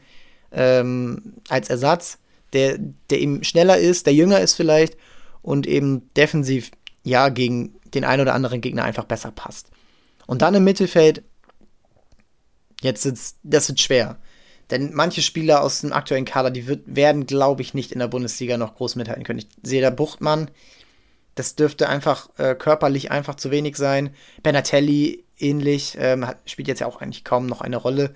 ähm, 0.52 1.34
als 1.48 1.70
Ersatz, 1.70 2.18
der, 2.52 2.78
der 2.78 3.20
eben 3.20 3.44
schneller 3.44 3.78
ist, 3.78 4.06
der 4.06 4.14
jünger 4.14 4.40
ist 4.40 4.54
vielleicht 4.54 4.96
und 5.42 5.66
eben 5.66 6.12
defensiv 6.14 6.72
ja 7.04 7.28
gegen 7.28 7.76
den 7.94 8.04
einen 8.04 8.22
oder 8.22 8.34
anderen 8.34 8.60
Gegner 8.60 8.84
einfach 8.84 9.04
besser 9.04 9.30
passt. 9.30 9.68
Und 10.26 10.42
dann 10.42 10.54
im 10.54 10.64
Mittelfeld, 10.64 11.22
jetzt 12.82 13.04
ist 13.06 13.36
das 13.42 13.68
wird 13.68 13.80
schwer. 13.80 14.18
Denn 14.70 14.92
manche 14.94 15.22
Spieler 15.22 15.62
aus 15.62 15.80
dem 15.80 15.92
aktuellen 15.92 16.24
Kader, 16.24 16.50
die 16.50 16.66
wird, 16.68 16.82
werden, 16.86 17.26
glaube 17.26 17.62
ich, 17.62 17.74
nicht 17.74 17.90
in 17.90 17.98
der 17.98 18.06
Bundesliga 18.08 18.56
noch 18.56 18.76
groß 18.76 18.94
mithalten 18.96 19.24
können. 19.24 19.40
Ich 19.40 19.48
sehe 19.62 19.82
da 19.82 19.90
Buchtmann, 19.90 20.50
das 21.34 21.56
dürfte 21.56 21.88
einfach 21.88 22.28
äh, 22.38 22.54
körperlich 22.54 23.10
einfach 23.10 23.34
zu 23.34 23.50
wenig 23.50 23.76
sein. 23.76 24.14
Benatelli 24.42 25.24
ähnlich, 25.40 25.96
ähm, 25.98 26.26
hat, 26.26 26.38
spielt 26.44 26.68
jetzt 26.68 26.80
ja 26.80 26.86
auch 26.86 27.00
eigentlich 27.00 27.24
kaum 27.24 27.46
noch 27.46 27.60
eine 27.60 27.76
Rolle. 27.76 28.14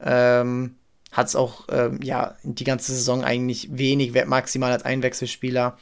Ähm, 0.00 0.76
hat 1.12 1.28
es 1.28 1.36
auch 1.36 1.66
ähm, 1.70 2.00
ja 2.02 2.36
die 2.42 2.64
ganze 2.64 2.92
Saison 2.92 3.24
eigentlich 3.24 3.68
wenig, 3.76 4.12
maximal 4.26 4.72
als 4.72 4.84
Einwechselspieler. 4.84 5.78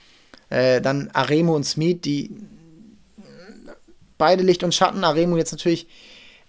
Äh, 0.51 0.81
dann 0.81 1.11
Aremo 1.13 1.55
und 1.55 1.65
Smith, 1.65 1.99
die 2.03 2.31
beide 4.19 4.43
Licht 4.43 4.63
und 4.63 4.75
Schatten. 4.75 5.05
Aremo 5.05 5.37
jetzt 5.37 5.53
natürlich 5.53 5.89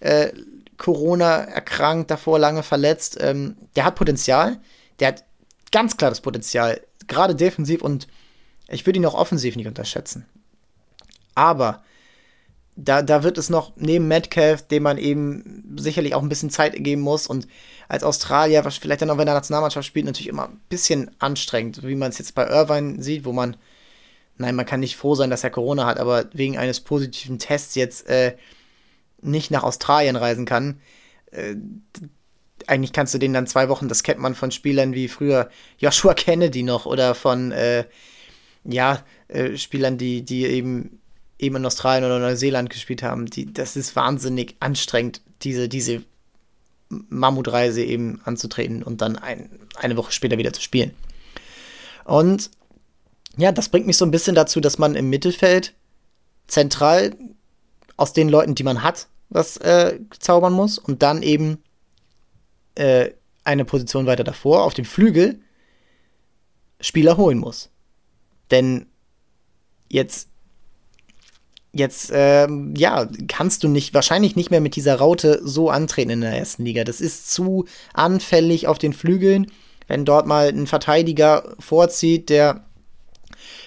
äh, 0.00 0.32
Corona 0.76 1.36
erkrankt, 1.36 2.10
davor 2.10 2.38
lange 2.38 2.62
verletzt. 2.62 3.18
Ähm, 3.20 3.56
der 3.74 3.84
hat 3.84 3.96
Potenzial. 3.96 4.60
Der 5.00 5.08
hat 5.08 5.24
ganz 5.72 5.96
klar 5.96 6.10
das 6.10 6.20
Potenzial, 6.20 6.80
gerade 7.06 7.34
defensiv 7.34 7.82
und 7.82 8.06
ich 8.68 8.86
würde 8.86 8.98
ihn 8.98 9.06
auch 9.06 9.14
offensiv 9.14 9.56
nicht 9.56 9.66
unterschätzen. 9.66 10.26
Aber 11.34 11.82
da, 12.76 13.00
da 13.00 13.22
wird 13.22 13.38
es 13.38 13.48
noch 13.48 13.72
neben 13.76 14.06
Metcalf, 14.06 14.62
dem 14.68 14.82
man 14.82 14.98
eben 14.98 15.76
sicherlich 15.78 16.14
auch 16.14 16.22
ein 16.22 16.28
bisschen 16.28 16.50
Zeit 16.50 16.74
geben 16.76 17.00
muss 17.00 17.26
und 17.26 17.48
als 17.88 18.04
Australier, 18.04 18.64
was 18.64 18.76
vielleicht 18.76 19.02
dann 19.02 19.10
auch 19.10 19.18
wenn 19.18 19.28
er 19.28 19.34
Nationalmannschaft 19.34 19.86
spielt, 19.86 20.04
natürlich 20.04 20.28
immer 20.28 20.48
ein 20.48 20.60
bisschen 20.68 21.10
anstrengend, 21.18 21.82
wie 21.82 21.94
man 21.94 22.10
es 22.10 22.18
jetzt 22.18 22.34
bei 22.34 22.46
Irvine 22.46 23.02
sieht, 23.02 23.24
wo 23.24 23.32
man, 23.32 23.56
nein, 24.36 24.54
man 24.54 24.66
kann 24.66 24.80
nicht 24.80 24.96
froh 24.96 25.14
sein, 25.14 25.30
dass 25.30 25.42
er 25.42 25.50
Corona 25.50 25.86
hat, 25.86 25.98
aber 25.98 26.26
wegen 26.32 26.58
eines 26.58 26.80
positiven 26.80 27.38
Tests 27.38 27.74
jetzt 27.76 28.08
äh, 28.08 28.36
nicht 29.22 29.50
nach 29.50 29.62
Australien 29.62 30.16
reisen 30.16 30.44
kann. 30.44 30.80
Äh, 31.30 31.56
eigentlich 32.66 32.92
kannst 32.92 33.14
du 33.14 33.18
den 33.18 33.32
dann 33.32 33.46
zwei 33.46 33.68
Wochen, 33.70 33.88
das 33.88 34.02
kennt 34.02 34.20
man 34.20 34.34
von 34.34 34.50
Spielern 34.50 34.92
wie 34.92 35.08
früher 35.08 35.48
Joshua 35.78 36.12
Kennedy 36.14 36.62
noch 36.62 36.84
oder 36.84 37.14
von 37.14 37.52
äh, 37.52 37.84
ja, 38.64 39.02
äh, 39.28 39.56
Spielern, 39.56 39.96
die, 39.96 40.22
die 40.22 40.44
eben, 40.44 41.00
eben 41.38 41.56
in 41.56 41.66
Australien 41.66 42.04
oder 42.04 42.18
Neuseeland 42.18 42.70
gespielt 42.70 43.02
haben, 43.02 43.26
die, 43.26 43.52
das 43.52 43.76
ist 43.76 43.96
wahnsinnig 43.96 44.56
anstrengend, 44.60 45.20
diese, 45.42 45.68
diese 45.68 46.02
Mammutreise 46.88 47.82
eben 47.82 48.20
anzutreten 48.24 48.82
und 48.82 49.00
dann 49.00 49.16
ein, 49.16 49.50
eine 49.76 49.96
Woche 49.96 50.12
später 50.12 50.38
wieder 50.38 50.52
zu 50.52 50.62
spielen. 50.62 50.92
Und 52.04 52.50
ja, 53.36 53.52
das 53.52 53.68
bringt 53.68 53.86
mich 53.86 53.96
so 53.96 54.04
ein 54.04 54.10
bisschen 54.10 54.34
dazu, 54.34 54.60
dass 54.60 54.78
man 54.78 54.94
im 54.94 55.10
Mittelfeld 55.10 55.74
zentral 56.46 57.14
aus 57.96 58.12
den 58.12 58.28
Leuten, 58.28 58.54
die 58.54 58.62
man 58.62 58.82
hat, 58.82 59.08
was 59.28 59.56
äh, 59.58 59.98
zaubern 60.18 60.52
muss 60.52 60.78
und 60.78 61.02
dann 61.02 61.22
eben 61.22 61.58
äh, 62.76 63.10
eine 63.44 63.64
Position 63.64 64.06
weiter 64.06 64.24
davor 64.24 64.64
auf 64.64 64.74
dem 64.74 64.84
Flügel 64.84 65.40
Spieler 66.80 67.16
holen 67.16 67.38
muss. 67.38 67.70
Denn 68.50 68.86
jetzt, 69.88 70.28
jetzt, 71.78 72.10
ähm, 72.12 72.74
ja, 72.76 73.08
kannst 73.28 73.64
du 73.64 73.68
nicht, 73.68 73.94
wahrscheinlich 73.94 74.36
nicht 74.36 74.50
mehr 74.50 74.60
mit 74.60 74.76
dieser 74.76 74.96
Raute 74.96 75.40
so 75.44 75.70
antreten 75.70 76.10
in 76.10 76.20
der 76.20 76.36
ersten 76.36 76.64
Liga. 76.64 76.84
Das 76.84 77.00
ist 77.00 77.32
zu 77.32 77.66
anfällig 77.92 78.66
auf 78.66 78.78
den 78.78 78.92
Flügeln. 78.92 79.50
Wenn 79.86 80.04
dort 80.04 80.26
mal 80.26 80.48
ein 80.48 80.66
Verteidiger 80.66 81.54
vorzieht, 81.58 82.28
der 82.28 82.64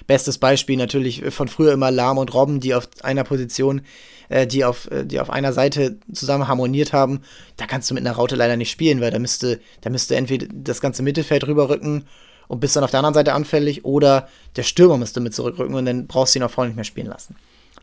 bestes 0.08 0.38
Beispiel 0.38 0.75
natürlich 0.75 1.24
von 1.30 1.48
früher 1.48 1.74
immer 1.74 1.92
Lahm 1.92 2.18
und 2.18 2.34
Robben, 2.34 2.60
die 2.60 2.74
auf 2.74 2.89
einer 3.04 3.24
Position, 3.24 3.82
äh, 4.30 4.48
die, 4.48 4.66
auf, 4.66 4.89
äh, 4.92 5.06
die 5.06 5.20
auf 5.20 5.30
einer 5.30 5.54
Seite 5.54 5.98
zusammen 6.12 6.48
harmoniert 6.48 6.94
haben, 6.94 7.22
da 7.58 7.68
kannst 7.68 7.89
du 7.89 7.94
mit 7.94 8.06
einer 8.06 8.16
Raute 8.16 8.36
leider 8.36 8.58
nicht 8.58 8.72
spielen, 8.72 9.01
weil 9.01 9.12
da 9.12 9.20
müsste, 9.20 9.60
da 9.82 9.89
müsste 9.89 10.16
entweder 10.16 10.48
das 10.51 10.82
ganze 10.82 11.04
Mittelfeld 11.04 11.46
rüberrücken 11.46 12.06
und 12.48 12.60
bist 12.60 12.75
dann 12.75 12.84
auf 12.84 12.92
der 12.92 13.00
anderen 13.00 13.13
Seite 13.13 13.34
anfällig 13.34 13.86
oder 13.86 14.28
der 14.56 14.63
Stürmer 14.63 14.98
müsste 14.98 15.20
mit 15.20 15.36
zurückrücken 15.36 15.75
und 15.75 15.86
dann 15.86 16.08
brauchst 16.08 16.34
du 16.34 16.39
ihn 16.39 16.44
auch 16.44 16.51
vorne 16.51 16.70
nicht 16.70 16.75
mehr 16.75 16.84
spielen 16.84 17.08
lassen. 17.08 17.36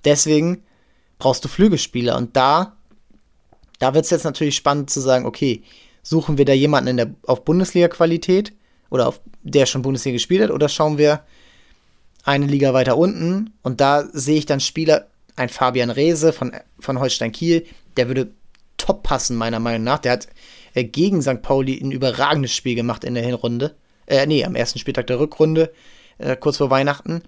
Deswegen 0.06 0.62
brauchst 1.18 1.44
du 1.44 1.48
Flügelspieler 1.48 2.16
und 2.16 2.34
da, 2.36 2.76
da 3.78 3.92
wird 3.92 4.06
es 4.06 4.10
jetzt 4.10 4.24
natürlich 4.24 4.56
spannend 4.56 4.88
zu 4.88 5.00
sagen, 5.00 5.26
okay, 5.26 5.62
suchen 6.02 6.38
wir 6.38 6.46
da 6.46 6.54
jemanden 6.54 6.88
in 6.88 6.96
der, 6.96 7.10
auf 7.26 7.44
Bundesliga-Qualität 7.44 8.54
oder 8.88 9.08
auf 9.08 9.20
der 9.42 9.66
schon 9.66 9.82
Bundesliga 9.82 10.14
gespielt 10.14 10.44
hat 10.44 10.50
oder 10.50 10.70
schauen 10.70 10.96
wir 10.96 11.24
eine 12.24 12.46
Liga 12.46 12.72
weiter 12.72 12.96
unten 12.96 13.52
und 13.62 13.82
da 13.82 14.04
sehe 14.10 14.38
ich 14.38 14.46
dann 14.46 14.60
Spieler, 14.60 15.08
ein 15.36 15.50
Fabian 15.50 15.90
Reese 15.90 16.32
von, 16.32 16.52
von 16.80 16.98
Holstein 16.98 17.32
Kiel, 17.32 17.66
der 17.98 18.08
würde 18.08 18.30
top 18.78 19.02
passen, 19.02 19.36
meiner 19.36 19.58
Meinung 19.58 19.84
nach. 19.84 19.98
Der 19.98 20.12
hat 20.12 20.28
äh, 20.72 20.84
gegen 20.84 21.20
St. 21.20 21.42
Pauli 21.42 21.78
ein 21.78 21.92
überragendes 21.92 22.54
Spiel 22.54 22.74
gemacht 22.74 23.04
in 23.04 23.14
der 23.14 23.24
Hinrunde 23.24 23.74
äh, 24.06 24.26
nee, 24.26 24.44
am 24.44 24.54
ersten 24.54 24.78
Spieltag 24.78 25.06
der 25.08 25.18
Rückrunde, 25.18 25.72
äh, 26.18 26.36
kurz 26.36 26.56
vor 26.58 26.70
Weihnachten. 26.70 27.22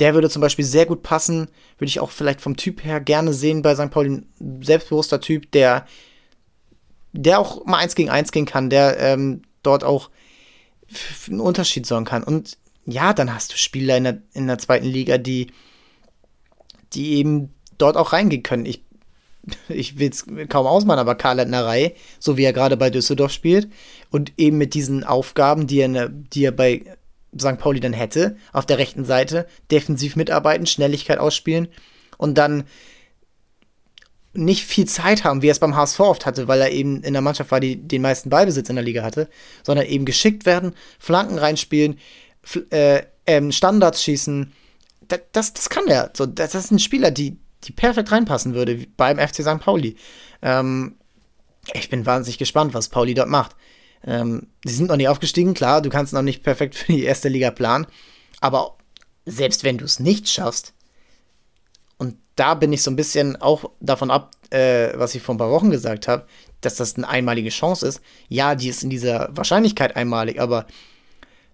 Der 0.00 0.14
würde 0.14 0.28
zum 0.28 0.42
Beispiel 0.42 0.64
sehr 0.64 0.86
gut 0.86 1.02
passen, 1.02 1.48
würde 1.78 1.88
ich 1.88 2.00
auch 2.00 2.10
vielleicht 2.10 2.40
vom 2.40 2.56
Typ 2.56 2.84
her 2.84 3.00
gerne 3.00 3.32
sehen 3.32 3.62
bei 3.62 3.74
St. 3.74 3.90
Pauli. 3.90 4.22
Selbstbewusster 4.60 5.20
Typ, 5.20 5.50
der, 5.52 5.86
der 7.12 7.38
auch 7.38 7.64
mal 7.64 7.78
eins 7.78 7.94
gegen 7.94 8.10
eins 8.10 8.32
gehen 8.32 8.46
kann, 8.46 8.70
der 8.70 8.98
ähm, 8.98 9.42
dort 9.62 9.84
auch 9.84 10.10
einen 11.28 11.40
Unterschied 11.40 11.86
sorgen 11.86 12.04
kann. 12.04 12.22
Und 12.22 12.58
ja, 12.84 13.12
dann 13.12 13.34
hast 13.34 13.52
du 13.52 13.56
Spieler 13.56 13.96
in 13.96 14.04
der, 14.04 14.22
in 14.34 14.46
der 14.46 14.58
zweiten 14.58 14.86
Liga, 14.86 15.18
die, 15.18 15.48
die 16.92 17.14
eben 17.14 17.52
dort 17.78 17.96
auch 17.96 18.12
reingehen 18.12 18.42
können. 18.42 18.66
Ich 18.66 18.86
ich 19.68 19.98
will 19.98 20.10
es 20.10 20.26
kaum 20.48 20.66
ausmachen, 20.66 20.98
aber 20.98 21.14
Karl 21.14 21.36
Lettnerei, 21.36 21.94
so 22.18 22.36
wie 22.36 22.44
er 22.44 22.52
gerade 22.52 22.76
bei 22.76 22.90
Düsseldorf 22.90 23.32
spielt 23.32 23.68
und 24.10 24.32
eben 24.36 24.58
mit 24.58 24.74
diesen 24.74 25.04
Aufgaben, 25.04 25.66
die 25.66 25.80
er, 25.80 26.08
die 26.08 26.44
er 26.44 26.52
bei 26.52 26.84
St. 27.40 27.58
Pauli 27.58 27.80
dann 27.80 27.92
hätte, 27.92 28.36
auf 28.52 28.66
der 28.66 28.78
rechten 28.78 29.04
Seite, 29.04 29.46
defensiv 29.70 30.16
mitarbeiten, 30.16 30.66
Schnelligkeit 30.66 31.18
ausspielen 31.18 31.68
und 32.18 32.36
dann 32.36 32.64
nicht 34.36 34.64
viel 34.64 34.86
Zeit 34.86 35.24
haben, 35.24 35.42
wie 35.42 35.48
er 35.48 35.52
es 35.52 35.58
beim 35.58 35.76
HSV 35.76 36.00
oft 36.00 36.26
hatte, 36.26 36.48
weil 36.48 36.60
er 36.60 36.70
eben 36.70 37.02
in 37.02 37.12
der 37.12 37.22
Mannschaft 37.22 37.50
war, 37.50 37.60
die 37.60 37.76
den 37.76 38.02
meisten 38.02 38.30
Ballbesitz 38.30 38.68
in 38.68 38.76
der 38.76 38.84
Liga 38.84 39.02
hatte, 39.02 39.28
sondern 39.62 39.86
eben 39.86 40.04
geschickt 40.04 40.46
werden, 40.46 40.74
Flanken 40.98 41.38
reinspielen, 41.38 41.98
äh, 42.70 43.02
ähm, 43.26 43.52
Standards 43.52 44.02
schießen. 44.02 44.52
Das, 45.08 45.20
das, 45.32 45.52
das 45.54 45.70
kann 45.70 45.86
er. 45.88 46.10
So, 46.14 46.26
das, 46.26 46.52
das 46.52 46.68
sind 46.68 46.82
Spieler, 46.82 47.10
die, 47.10 47.38
die 47.64 47.72
perfekt 47.72 48.12
reinpassen 48.12 48.54
würde 48.54 48.86
beim 48.96 49.18
FC 49.18 49.36
St. 49.36 49.60
Pauli. 49.60 49.96
Ähm, 50.42 50.96
ich 51.72 51.88
bin 51.88 52.06
wahnsinnig 52.06 52.38
gespannt, 52.38 52.74
was 52.74 52.88
Pauli 52.88 53.14
dort 53.14 53.28
macht. 53.28 53.56
Ähm, 54.04 54.48
sie 54.64 54.74
sind 54.74 54.88
noch 54.88 54.96
nicht 54.96 55.08
aufgestiegen, 55.08 55.54
klar, 55.54 55.82
du 55.82 55.90
kannst 55.90 56.12
noch 56.12 56.22
nicht 56.22 56.42
perfekt 56.42 56.74
für 56.74 56.92
die 56.92 57.04
erste 57.04 57.28
Liga 57.28 57.50
planen, 57.50 57.86
aber 58.40 58.76
selbst 59.24 59.64
wenn 59.64 59.78
du 59.78 59.84
es 59.84 60.00
nicht 60.00 60.28
schaffst, 60.28 60.72
und 61.98 62.16
da 62.36 62.54
bin 62.54 62.72
ich 62.72 62.82
so 62.82 62.90
ein 62.90 62.96
bisschen 62.96 63.36
auch 63.40 63.70
davon 63.80 64.10
ab, 64.10 64.32
äh, 64.50 64.90
was 64.94 65.14
ich 65.14 65.22
vor 65.22 65.34
ein 65.34 65.38
paar 65.38 65.50
Wochen 65.50 65.70
gesagt 65.70 66.08
habe, 66.08 66.26
dass 66.60 66.76
das 66.76 66.96
eine 66.96 67.08
einmalige 67.08 67.48
Chance 67.48 67.86
ist. 67.86 68.00
Ja, 68.28 68.54
die 68.54 68.68
ist 68.68 68.82
in 68.82 68.90
dieser 68.90 69.30
Wahrscheinlichkeit 69.34 69.96
einmalig, 69.96 70.40
aber 70.40 70.66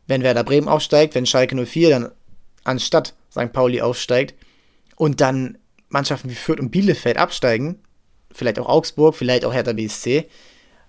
wenn 0.06 0.22
Werder 0.22 0.44
Bremen 0.44 0.68
aufsteigt, 0.68 1.14
wenn 1.14 1.26
Schalke 1.26 1.54
04 1.54 1.90
dann 1.90 2.12
anstatt 2.64 3.14
St. 3.30 3.52
Pauli 3.52 3.80
aufsteigt 3.80 4.34
und 4.96 5.20
dann 5.20 5.58
Mannschaften 5.88 6.30
wie 6.30 6.34
Fürth 6.34 6.60
und 6.60 6.70
Bielefeld 6.70 7.18
absteigen, 7.18 7.80
vielleicht 8.32 8.58
auch 8.58 8.68
Augsburg, 8.68 9.14
vielleicht 9.14 9.44
auch 9.44 9.52
Hertha 9.52 9.72
BSC 9.72 10.28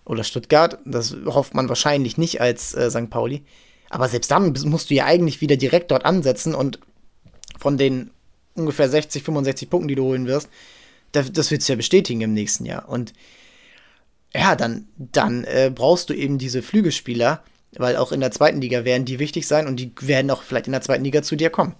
oder 0.05 0.23
Stuttgart. 0.23 0.79
Das 0.85 1.15
hofft 1.25 1.53
man 1.53 1.69
wahrscheinlich 1.69 2.17
nicht 2.17 2.41
als 2.41 2.73
äh, 2.73 2.89
St. 2.89 3.09
Pauli. 3.09 3.43
Aber 3.89 4.09
selbst 4.09 4.31
dann 4.31 4.53
musst 4.65 4.89
du 4.89 4.95
ja 4.95 5.05
eigentlich 5.05 5.41
wieder 5.41 5.57
direkt 5.57 5.91
dort 5.91 6.05
ansetzen 6.05 6.55
und 6.55 6.79
von 7.59 7.77
den 7.77 8.11
ungefähr 8.55 8.89
60, 8.89 9.23
65 9.23 9.69
Punkten, 9.69 9.87
die 9.87 9.95
du 9.95 10.03
holen 10.03 10.27
wirst, 10.27 10.49
das, 11.11 11.31
das 11.31 11.51
willst 11.51 11.69
du 11.69 11.73
ja 11.73 11.77
bestätigen 11.77 12.21
im 12.21 12.33
nächsten 12.33 12.65
Jahr. 12.65 12.89
Und 12.89 13.13
ja, 14.35 14.55
dann, 14.55 14.87
dann 14.97 15.43
äh, 15.43 15.71
brauchst 15.73 16.09
du 16.09 16.13
eben 16.13 16.37
diese 16.37 16.61
Flügelspieler, 16.61 17.43
weil 17.77 17.97
auch 17.97 18.11
in 18.11 18.19
der 18.19 18.31
zweiten 18.31 18.61
Liga 18.61 18.83
werden 18.83 19.05
die 19.05 19.19
wichtig 19.19 19.47
sein 19.47 19.67
und 19.67 19.79
die 19.79 19.91
werden 20.01 20.31
auch 20.31 20.43
vielleicht 20.43 20.67
in 20.67 20.73
der 20.73 20.81
zweiten 20.81 21.03
Liga 21.03 21.21
zu 21.21 21.35
dir 21.35 21.49
kommen, 21.49 21.75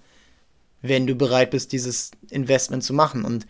wenn 0.82 1.06
du 1.06 1.14
bereit 1.14 1.50
bist, 1.50 1.72
dieses 1.72 2.12
Investment 2.30 2.84
zu 2.84 2.94
machen. 2.94 3.24
Und 3.24 3.46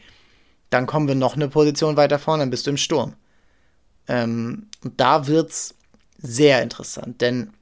dann 0.70 0.86
kommen 0.86 1.08
wir 1.08 1.14
noch 1.14 1.36
eine 1.36 1.48
Position 1.48 1.96
weiter 1.96 2.18
vorne, 2.18 2.42
dann 2.42 2.50
bist 2.50 2.66
du 2.66 2.70
im 2.70 2.76
Sturm. 2.76 3.14
Ähm, 4.08 4.68
und 4.82 5.00
da 5.00 5.26
wird's 5.26 5.75
sehr 6.18 6.62
interessant, 6.62 7.20
denn 7.20 7.52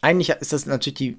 eigentlich 0.00 0.30
ist 0.30 0.52
das 0.52 0.66
natürlich 0.66 0.96
die 0.96 1.18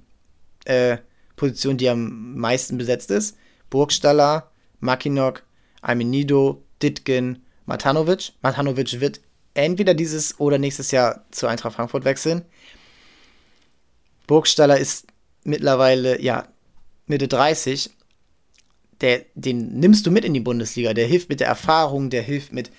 äh, 0.66 0.98
Position, 1.36 1.78
die 1.78 1.90
am 1.90 2.36
meisten 2.36 2.78
besetzt 2.78 3.12
ist. 3.12 3.38
Burgstaller, 3.70 4.52
Makinok, 4.80 5.44
Almenido, 5.82 6.64
Ditgen, 6.82 7.44
Matanovic. 7.66 8.34
Matanovic 8.42 9.00
wird 9.00 9.22
entweder 9.54 9.94
dieses 9.94 10.40
oder 10.40 10.58
nächstes 10.58 10.92
Jahr 10.92 11.26
zu 11.32 11.48
Eintracht 11.48 11.76
Frankfurt 11.76 12.06
wechseln. 12.06 12.44
Burgstaller 14.28 14.78
ist 14.78 15.08
mittlerweile, 15.44 16.22
ja, 16.22 16.48
Mitte 17.06 17.28
30. 17.28 17.90
Der, 19.02 19.26
den 19.34 19.80
nimmst 19.80 20.06
du 20.06 20.12
mit 20.12 20.26
in 20.26 20.34
die 20.34 20.40
Bundesliga. 20.40 20.94
Der 20.94 21.08
hilft 21.08 21.30
mit 21.30 21.40
der 21.40 21.48
Erfahrung, 21.48 22.10
der 22.10 22.22
hilft 22.22 22.54
mit, 22.54 22.72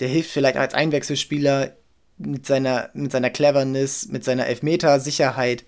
der 0.00 0.08
hilft 0.08 0.30
vielleicht 0.30 0.56
als 0.56 0.74
Einwechselspieler 0.74 1.76
mit 2.18 2.46
seiner, 2.46 2.90
mit 2.94 3.12
seiner 3.12 3.30
Cleverness, 3.30 4.08
mit 4.08 4.24
seiner 4.24 4.46
Elfmeter-Sicherheit. 4.46 5.64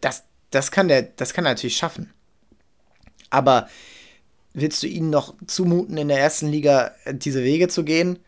Das, 0.00 0.24
das, 0.50 0.70
kann 0.70 0.88
der, 0.88 1.02
das 1.02 1.32
kann 1.32 1.46
er 1.46 1.52
natürlich 1.52 1.76
schaffen. 1.76 2.12
Aber 3.30 3.68
willst 4.54 4.82
du 4.82 4.86
ihnen 4.86 5.10
noch 5.10 5.34
zumuten, 5.46 5.96
in 5.96 6.08
der 6.08 6.18
ersten 6.18 6.48
Liga 6.48 6.92
diese 7.10 7.44
Wege 7.44 7.68
zu 7.68 7.84
gehen? 7.84 8.18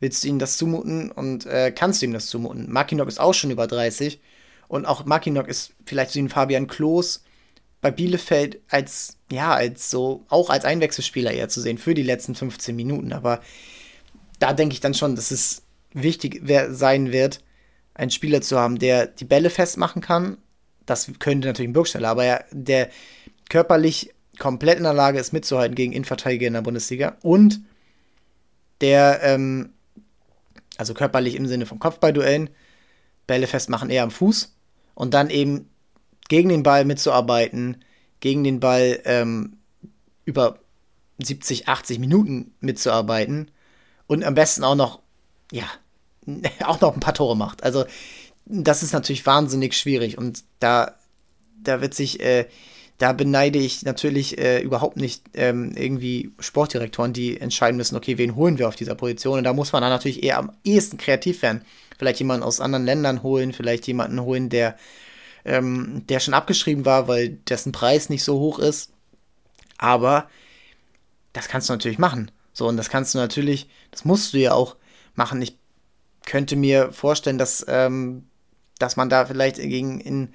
Willst 0.00 0.22
du 0.22 0.28
ihnen 0.28 0.38
das 0.38 0.56
zumuten 0.56 1.10
und 1.10 1.46
äh, 1.46 1.72
kannst 1.72 2.02
du 2.02 2.06
ihm 2.06 2.12
das 2.12 2.26
zumuten? 2.26 2.70
Makinok 2.70 3.08
ist 3.08 3.18
auch 3.20 3.34
schon 3.34 3.50
über 3.50 3.66
30 3.66 4.20
und 4.68 4.86
auch 4.86 5.04
Makinok 5.04 5.48
ist 5.48 5.72
vielleicht 5.86 6.12
so 6.12 6.20
ein 6.20 6.28
Fabian 6.28 6.68
Klos 6.68 7.24
bei 7.80 7.90
Bielefeld 7.90 8.60
als, 8.68 9.16
ja, 9.30 9.54
als 9.54 9.90
so, 9.90 10.24
auch 10.28 10.50
als 10.50 10.64
Einwechselspieler 10.64 11.32
eher 11.32 11.48
zu 11.48 11.60
sehen 11.60 11.78
für 11.78 11.94
die 11.94 12.02
letzten 12.02 12.34
15 12.34 12.76
Minuten. 12.76 13.12
Aber 13.12 13.40
da 14.38 14.52
denke 14.52 14.74
ich 14.74 14.80
dann 14.80 14.94
schon, 14.94 15.16
dass 15.16 15.30
es 15.30 15.62
wichtig 15.92 16.42
sein 16.70 17.12
wird, 17.12 17.42
einen 17.94 18.10
Spieler 18.10 18.40
zu 18.40 18.58
haben, 18.58 18.78
der 18.78 19.06
die 19.06 19.24
Bälle 19.24 19.50
festmachen 19.50 20.02
kann. 20.02 20.38
Das 20.86 21.10
könnte 21.18 21.48
natürlich 21.48 21.70
ein 21.70 21.74
Burgstaller, 21.74 22.08
aber 22.08 22.24
er, 22.24 22.44
der 22.52 22.90
körperlich 23.48 24.14
komplett 24.38 24.78
in 24.78 24.84
der 24.84 24.94
Lage 24.94 25.18
ist, 25.18 25.32
mitzuhalten 25.32 25.74
gegen 25.74 25.92
Innenverteidiger 25.92 26.46
in 26.46 26.52
der 26.52 26.62
Bundesliga 26.62 27.16
und 27.22 27.60
der, 28.80 29.20
ähm, 29.22 29.70
also 30.76 30.94
körperlich 30.94 31.34
im 31.34 31.46
Sinne 31.46 31.66
von 31.66 31.80
Kopfballduellen, 31.80 32.50
Bälle 33.26 33.48
festmachen 33.48 33.90
eher 33.90 34.04
am 34.04 34.12
Fuß 34.12 34.54
und 34.94 35.12
dann 35.12 35.28
eben 35.28 35.68
gegen 36.28 36.48
den 36.48 36.62
Ball 36.62 36.84
mitzuarbeiten, 36.84 37.84
gegen 38.20 38.44
den 38.44 38.60
Ball 38.60 39.00
ähm, 39.04 39.56
über 40.24 40.60
70, 41.18 41.68
80 41.68 41.98
Minuten 41.98 42.54
mitzuarbeiten 42.60 43.50
und 44.08 44.24
am 44.24 44.34
besten 44.34 44.64
auch 44.64 44.74
noch, 44.74 44.98
ja, 45.52 45.64
auch 46.64 46.80
noch 46.80 46.94
ein 46.94 47.00
paar 47.00 47.14
Tore 47.14 47.36
macht. 47.36 47.62
Also 47.62 47.84
das 48.44 48.82
ist 48.82 48.92
natürlich 48.92 49.24
wahnsinnig 49.24 49.74
schwierig 49.74 50.18
und 50.18 50.42
da, 50.58 50.96
da 51.62 51.80
wird 51.80 51.94
sich 51.94 52.18
äh, 52.18 52.46
da 52.98 53.12
beneide 53.12 53.60
ich 53.60 53.84
natürlich 53.84 54.38
äh, 54.38 54.60
überhaupt 54.60 54.96
nicht 54.96 55.22
ähm, 55.34 55.72
irgendwie 55.76 56.32
Sportdirektoren, 56.40 57.12
die 57.12 57.40
entscheiden 57.40 57.76
müssen, 57.76 57.96
okay, 57.96 58.18
wen 58.18 58.34
holen 58.34 58.58
wir 58.58 58.66
auf 58.66 58.74
dieser 58.74 58.96
Position. 58.96 59.38
Und 59.38 59.44
da 59.44 59.52
muss 59.52 59.72
man 59.72 59.82
dann 59.82 59.92
natürlich 59.92 60.24
eher 60.24 60.36
am 60.36 60.52
ehesten 60.64 60.98
kreativ 60.98 61.42
werden. 61.42 61.62
Vielleicht 61.96 62.18
jemanden 62.18 62.42
aus 62.42 62.60
anderen 62.60 62.84
Ländern 62.84 63.22
holen, 63.22 63.52
vielleicht 63.52 63.86
jemanden 63.86 64.20
holen, 64.20 64.48
der, 64.48 64.76
ähm, 65.44 66.02
der 66.08 66.18
schon 66.18 66.34
abgeschrieben 66.34 66.84
war, 66.84 67.06
weil 67.06 67.28
dessen 67.48 67.70
Preis 67.70 68.08
nicht 68.08 68.24
so 68.24 68.40
hoch 68.40 68.58
ist. 68.58 68.90
Aber 69.78 70.28
das 71.32 71.46
kannst 71.46 71.68
du 71.68 71.74
natürlich 71.74 71.98
machen. 71.98 72.32
So, 72.58 72.66
und 72.66 72.76
das 72.76 72.90
kannst 72.90 73.14
du 73.14 73.18
natürlich, 73.18 73.68
das 73.92 74.04
musst 74.04 74.34
du 74.34 74.38
ja 74.38 74.52
auch 74.52 74.74
machen. 75.14 75.40
Ich 75.40 75.56
könnte 76.26 76.56
mir 76.56 76.90
vorstellen, 76.90 77.38
dass, 77.38 77.64
ähm, 77.68 78.26
dass 78.80 78.96
man 78.96 79.08
da 79.08 79.26
vielleicht 79.26 79.58
gegen 79.58 80.00
in 80.00 80.32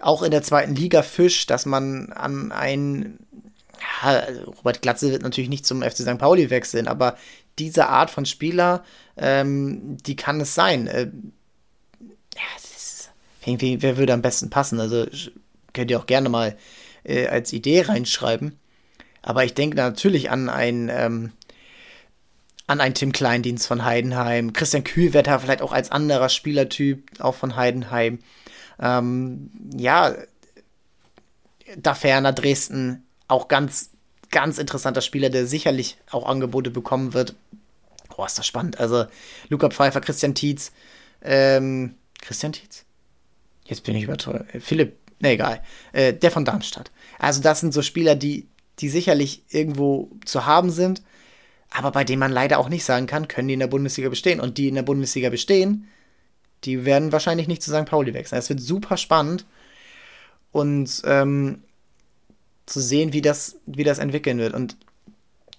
auch 0.00 0.22
in 0.22 0.30
der 0.30 0.42
zweiten 0.42 0.74
Liga 0.74 1.02
fischt, 1.02 1.50
dass 1.50 1.66
man 1.66 2.10
an 2.10 2.52
einen, 2.52 3.18
ja, 4.02 4.20
also 4.20 4.44
Robert 4.44 4.80
Glatze 4.80 5.10
wird 5.10 5.20
natürlich 5.20 5.50
nicht 5.50 5.66
zum 5.66 5.82
FC 5.82 5.98
St. 5.98 6.16
Pauli 6.16 6.48
wechseln, 6.48 6.88
aber 6.88 7.18
diese 7.58 7.86
Art 7.86 8.10
von 8.10 8.24
Spieler, 8.24 8.82
ähm, 9.18 9.98
die 9.98 10.16
kann 10.16 10.40
es 10.40 10.54
sein. 10.54 10.86
Äh, 10.86 11.10
ja, 12.34 12.42
ist, 12.56 13.10
wer 13.44 13.98
würde 13.98 14.14
am 14.14 14.22
besten 14.22 14.48
passen? 14.48 14.80
Also 14.80 15.04
könnt 15.74 15.90
ihr 15.90 16.00
auch 16.00 16.06
gerne 16.06 16.30
mal 16.30 16.56
äh, 17.04 17.26
als 17.26 17.52
Idee 17.52 17.82
reinschreiben. 17.82 18.58
Aber 19.20 19.44
ich 19.44 19.52
denke 19.52 19.76
natürlich 19.76 20.30
an 20.30 20.48
ein, 20.48 20.88
ähm, 20.90 21.32
an 22.72 22.80
einen 22.80 22.94
Tim 22.94 23.12
Kleindienst 23.12 23.66
von 23.66 23.84
Heidenheim, 23.84 24.52
Christian 24.52 24.82
Kühlwetter 24.82 25.38
vielleicht 25.38 25.62
auch 25.62 25.72
als 25.72 25.90
anderer 25.90 26.28
Spielertyp, 26.28 27.20
auch 27.20 27.34
von 27.34 27.54
Heidenheim. 27.54 28.18
Ähm, 28.80 29.50
ja, 29.76 30.14
da 31.76 31.94
ferner 31.94 32.32
Dresden 32.32 33.04
auch 33.28 33.48
ganz, 33.48 33.90
ganz 34.30 34.58
interessanter 34.58 35.02
Spieler, 35.02 35.30
der 35.30 35.46
sicherlich 35.46 35.98
auch 36.10 36.26
Angebote 36.26 36.70
bekommen 36.70 37.12
wird. 37.12 37.34
Oh, 38.16 38.24
ist 38.24 38.38
das 38.38 38.46
spannend. 38.46 38.80
Also, 38.80 39.04
Luca 39.48 39.70
Pfeiffer, 39.70 40.00
Christian 40.00 40.34
Tietz, 40.34 40.72
ähm, 41.22 41.94
Christian 42.20 42.52
Tietz? 42.52 42.84
Jetzt 43.66 43.84
bin 43.84 43.96
ich 43.96 44.04
überteuert. 44.04 44.46
Philipp, 44.60 44.96
ne, 45.20 45.30
egal. 45.32 45.62
Äh, 45.92 46.12
der 46.14 46.30
von 46.30 46.44
Darmstadt. 46.44 46.90
Also, 47.18 47.42
das 47.42 47.60
sind 47.60 47.72
so 47.72 47.82
Spieler, 47.82 48.14
die, 48.14 48.46
die 48.80 48.88
sicherlich 48.88 49.42
irgendwo 49.50 50.10
zu 50.24 50.46
haben 50.46 50.70
sind, 50.70 51.02
aber 51.74 51.90
bei 51.90 52.04
denen 52.04 52.20
man 52.20 52.32
leider 52.32 52.58
auch 52.58 52.68
nicht 52.68 52.84
sagen 52.84 53.06
kann, 53.06 53.28
können 53.28 53.48
die 53.48 53.54
in 53.54 53.60
der 53.60 53.66
Bundesliga 53.66 54.08
bestehen. 54.08 54.40
Und 54.40 54.58
die 54.58 54.68
in 54.68 54.74
der 54.74 54.82
Bundesliga 54.82 55.30
bestehen, 55.30 55.88
die 56.64 56.84
werden 56.84 57.12
wahrscheinlich 57.12 57.48
nicht 57.48 57.62
zu 57.62 57.70
St. 57.70 57.86
Pauli 57.86 58.14
wechseln. 58.14 58.38
Es 58.38 58.48
wird 58.48 58.60
super 58.60 58.96
spannend 58.96 59.46
und 60.52 61.02
ähm, 61.04 61.62
zu 62.66 62.80
sehen, 62.80 63.12
wie 63.12 63.22
das, 63.22 63.56
wie 63.66 63.84
das 63.84 63.98
entwickeln 63.98 64.38
wird. 64.38 64.54
Und 64.54 64.76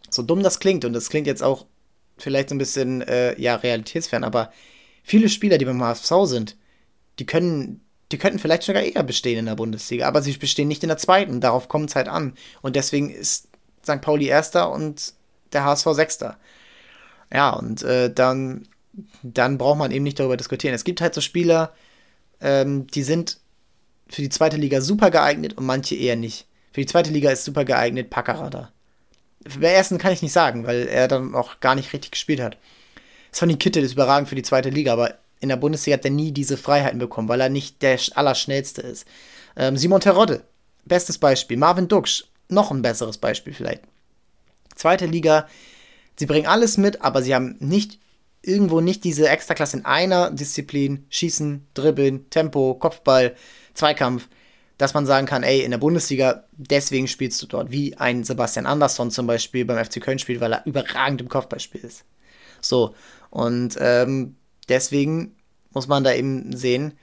so 0.09 0.21
dumm 0.21 0.43
das 0.43 0.59
klingt, 0.59 0.85
und 0.85 0.93
das 0.93 1.09
klingt 1.09 1.27
jetzt 1.27 1.43
auch 1.43 1.65
vielleicht 2.17 2.49
so 2.49 2.55
ein 2.55 2.59
bisschen 2.59 3.01
äh, 3.01 3.39
ja, 3.41 3.55
realitätsfern, 3.55 4.23
aber 4.23 4.51
viele 5.03 5.29
Spieler, 5.29 5.57
die 5.57 5.65
beim 5.65 5.83
HSV 5.83 6.13
sind, 6.25 6.57
die 7.19 7.25
können, 7.25 7.81
die 8.11 8.17
könnten 8.17 8.39
vielleicht 8.39 8.63
sogar 8.63 8.83
eher 8.83 9.03
bestehen 9.03 9.39
in 9.39 9.45
der 9.47 9.55
Bundesliga, 9.55 10.07
aber 10.07 10.21
sie 10.21 10.33
bestehen 10.33 10.67
nicht 10.67 10.83
in 10.83 10.89
der 10.89 10.97
zweiten. 10.97 11.41
Darauf 11.41 11.67
kommt 11.67 11.89
es 11.89 11.95
halt 11.95 12.07
an. 12.07 12.33
Und 12.61 12.75
deswegen 12.75 13.09
ist 13.09 13.47
St. 13.83 14.01
Pauli 14.01 14.27
Erster 14.27 14.71
und 14.71 15.13
der 15.53 15.65
HSV 15.65 15.87
Sechster. 15.93 16.37
Ja, 17.31 17.51
und 17.51 17.83
äh, 17.83 18.13
dann 18.13 18.67
dann 19.23 19.57
braucht 19.57 19.77
man 19.77 19.91
eben 19.91 20.03
nicht 20.03 20.19
darüber 20.19 20.37
diskutieren. 20.37 20.75
Es 20.75 20.83
gibt 20.83 21.01
halt 21.01 21.13
so 21.13 21.21
Spieler, 21.21 21.73
ähm, 22.41 22.87
die 22.87 23.03
sind 23.03 23.39
für 24.07 24.21
die 24.21 24.29
zweite 24.29 24.57
Liga 24.57 24.81
super 24.81 25.09
geeignet 25.09 25.57
und 25.57 25.65
manche 25.65 25.95
eher 25.95 26.15
nicht. 26.15 26.45
Für 26.71 26.81
die 26.81 26.87
zweite 26.87 27.11
Liga 27.11 27.31
ist 27.31 27.45
super 27.45 27.65
geeignet 27.65 28.09
Packerada. 28.09 28.71
Den 29.39 29.63
ersten 29.63 29.97
kann 29.97 30.13
ich 30.13 30.21
nicht 30.21 30.31
sagen, 30.31 30.65
weil 30.65 30.87
er 30.87 31.07
dann 31.07 31.35
auch 31.35 31.59
gar 31.59 31.75
nicht 31.75 31.91
richtig 31.93 32.11
gespielt 32.11 32.39
hat. 32.39 32.57
Sonny 33.31 33.55
Kittel 33.55 33.83
ist 33.83 33.93
überragend 33.93 34.29
für 34.29 34.35
die 34.35 34.43
zweite 34.43 34.69
Liga, 34.69 34.93
aber 34.93 35.15
in 35.39 35.49
der 35.49 35.57
Bundesliga 35.57 35.97
hat 35.97 36.05
er 36.05 36.11
nie 36.11 36.31
diese 36.31 36.55
Freiheiten 36.55 36.99
bekommen, 36.99 37.27
weil 37.27 37.41
er 37.41 37.49
nicht 37.49 37.81
der 37.81 37.99
Allerschnellste 38.15 38.81
ist. 38.81 39.05
Ähm, 39.57 39.75
Simon 39.75 39.99
Terodde, 39.99 40.43
bestes 40.85 41.17
Beispiel. 41.17 41.57
Marvin 41.57 41.87
Duksch, 41.87 42.25
noch 42.47 42.71
ein 42.71 42.81
besseres 42.81 43.17
Beispiel 43.17 43.53
vielleicht. 43.53 43.81
Zweite 44.75 45.05
Liga, 45.05 45.47
sie 46.17 46.25
bringen 46.25 46.47
alles 46.47 46.77
mit, 46.77 47.01
aber 47.01 47.21
sie 47.21 47.33
haben 47.33 47.55
nicht 47.59 47.99
irgendwo 48.41 48.81
nicht 48.81 49.03
diese 49.03 49.29
Extraklasse 49.29 49.77
in 49.77 49.85
einer 49.85 50.31
Disziplin, 50.31 51.05
Schießen, 51.09 51.65
Dribbeln, 51.73 52.29
Tempo, 52.29 52.75
Kopfball, 52.75 53.35
Zweikampf, 53.73 54.27
dass 54.77 54.93
man 54.93 55.05
sagen 55.05 55.27
kann, 55.27 55.43
ey, 55.43 55.61
in 55.61 55.71
der 55.71 55.77
Bundesliga, 55.77 56.43
deswegen 56.51 57.07
spielst 57.07 57.41
du 57.41 57.47
dort, 57.47 57.71
wie 57.71 57.95
ein 57.95 58.23
Sebastian 58.23 58.65
Andersson 58.65 59.11
zum 59.11 59.27
Beispiel 59.27 59.65
beim 59.65 59.83
FC 59.83 60.01
Köln 60.01 60.19
spielt, 60.19 60.41
weil 60.41 60.53
er 60.53 60.65
überragend 60.65 61.21
im 61.21 61.29
Kopfballspiel 61.29 61.81
ist. 61.81 62.03
So, 62.59 62.95
und 63.29 63.77
ähm, 63.79 64.35
deswegen 64.67 65.35
muss 65.71 65.87
man 65.87 66.03
da 66.03 66.13
eben 66.13 66.55
sehen, 66.55 66.93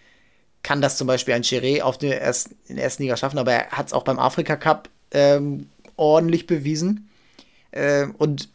kann 0.63 0.83
das 0.83 0.99
zum 0.99 1.07
Beispiel 1.07 1.35
ein 1.35 1.43
Chiré 1.43 1.81
auf 1.81 1.97
der 1.97 2.21
ersten, 2.21 2.57
in 2.67 2.77
der 2.77 2.85
ersten 2.85 3.03
Liga 3.03 3.17
schaffen, 3.17 3.39
aber 3.39 3.53
er 3.53 3.71
hat 3.71 3.87
es 3.87 3.93
auch 3.93 4.05
beim 4.05 4.19
Afrika 4.19 4.57
Cup 4.57 4.91
ähm, 5.11 5.71
ordentlich 5.97 6.47
bewiesen. 6.47 7.10
Äh, 7.73 8.07
und 8.19 8.49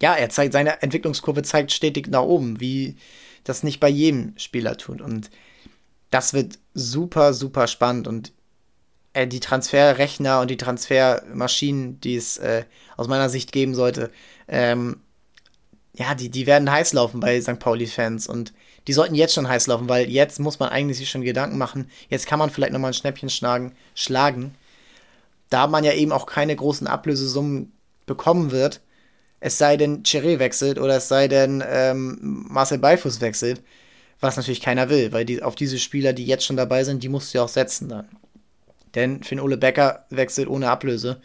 ja, 0.00 0.14
er 0.14 0.30
zeigt, 0.30 0.52
seine 0.52 0.82
Entwicklungskurve 0.82 1.42
zeigt 1.42 1.72
stetig 1.72 2.08
nach 2.08 2.22
oben, 2.22 2.60
wie 2.60 2.96
das 3.44 3.62
nicht 3.62 3.80
bei 3.80 3.88
jedem 3.88 4.34
Spieler 4.36 4.76
tut. 4.76 5.00
Und 5.00 5.30
das 6.10 6.34
wird 6.34 6.58
super, 6.74 7.34
super 7.34 7.66
spannend. 7.66 8.06
Und 8.06 8.32
äh, 9.12 9.26
die 9.26 9.40
Transferrechner 9.40 10.40
und 10.40 10.50
die 10.50 10.56
Transfermaschinen, 10.56 12.00
die 12.00 12.16
es 12.16 12.38
äh, 12.38 12.64
aus 12.96 13.08
meiner 13.08 13.28
Sicht 13.28 13.52
geben 13.52 13.74
sollte, 13.74 14.10
ähm, 14.46 15.00
ja, 15.94 16.14
die, 16.14 16.30
die 16.30 16.46
werden 16.46 16.70
heiß 16.70 16.92
laufen 16.92 17.18
bei 17.18 17.40
St. 17.40 17.58
Pauli-Fans 17.58 18.28
und 18.28 18.52
die 18.86 18.92
sollten 18.92 19.16
jetzt 19.16 19.34
schon 19.34 19.48
heiß 19.48 19.66
laufen, 19.66 19.88
weil 19.88 20.08
jetzt 20.08 20.38
muss 20.38 20.60
man 20.60 20.68
eigentlich 20.68 20.98
sich 20.98 21.10
schon 21.10 21.22
Gedanken 21.22 21.58
machen. 21.58 21.90
Jetzt 22.08 22.26
kann 22.26 22.38
man 22.38 22.50
vielleicht 22.50 22.72
nochmal 22.72 22.92
ein 22.92 22.94
Schnäppchen 22.94 23.28
schlagen, 23.28 23.74
schlagen. 23.94 24.54
Da 25.50 25.66
man 25.66 25.84
ja 25.84 25.92
eben 25.92 26.12
auch 26.12 26.26
keine 26.26 26.54
großen 26.54 26.86
Ablösesummen 26.86 27.72
bekommen 28.08 28.50
wird, 28.50 28.80
es 29.40 29.58
sei 29.58 29.76
denn, 29.76 30.02
Cheré 30.02 30.38
wechselt 30.38 30.78
oder 30.78 30.96
es 30.96 31.08
sei 31.08 31.28
denn, 31.28 31.62
ähm, 31.66 32.44
Marcel 32.48 32.78
Beifuß 32.78 33.20
wechselt, 33.20 33.62
was 34.20 34.36
natürlich 34.36 34.60
keiner 34.60 34.90
will, 34.90 35.12
weil 35.12 35.24
die, 35.24 35.42
auf 35.42 35.54
diese 35.54 35.78
Spieler, 35.78 36.12
die 36.12 36.26
jetzt 36.26 36.44
schon 36.44 36.56
dabei 36.56 36.82
sind, 36.84 37.02
die 37.02 37.08
musst 37.08 37.32
du 37.32 37.38
ja 37.38 37.44
auch 37.44 37.48
setzen 37.48 37.88
dann. 37.88 38.08
Denn 38.94 39.22
Finn 39.22 39.40
Ole 39.40 39.56
Becker 39.56 40.06
wechselt 40.10 40.48
ohne 40.48 40.70
Ablöse. 40.70 41.20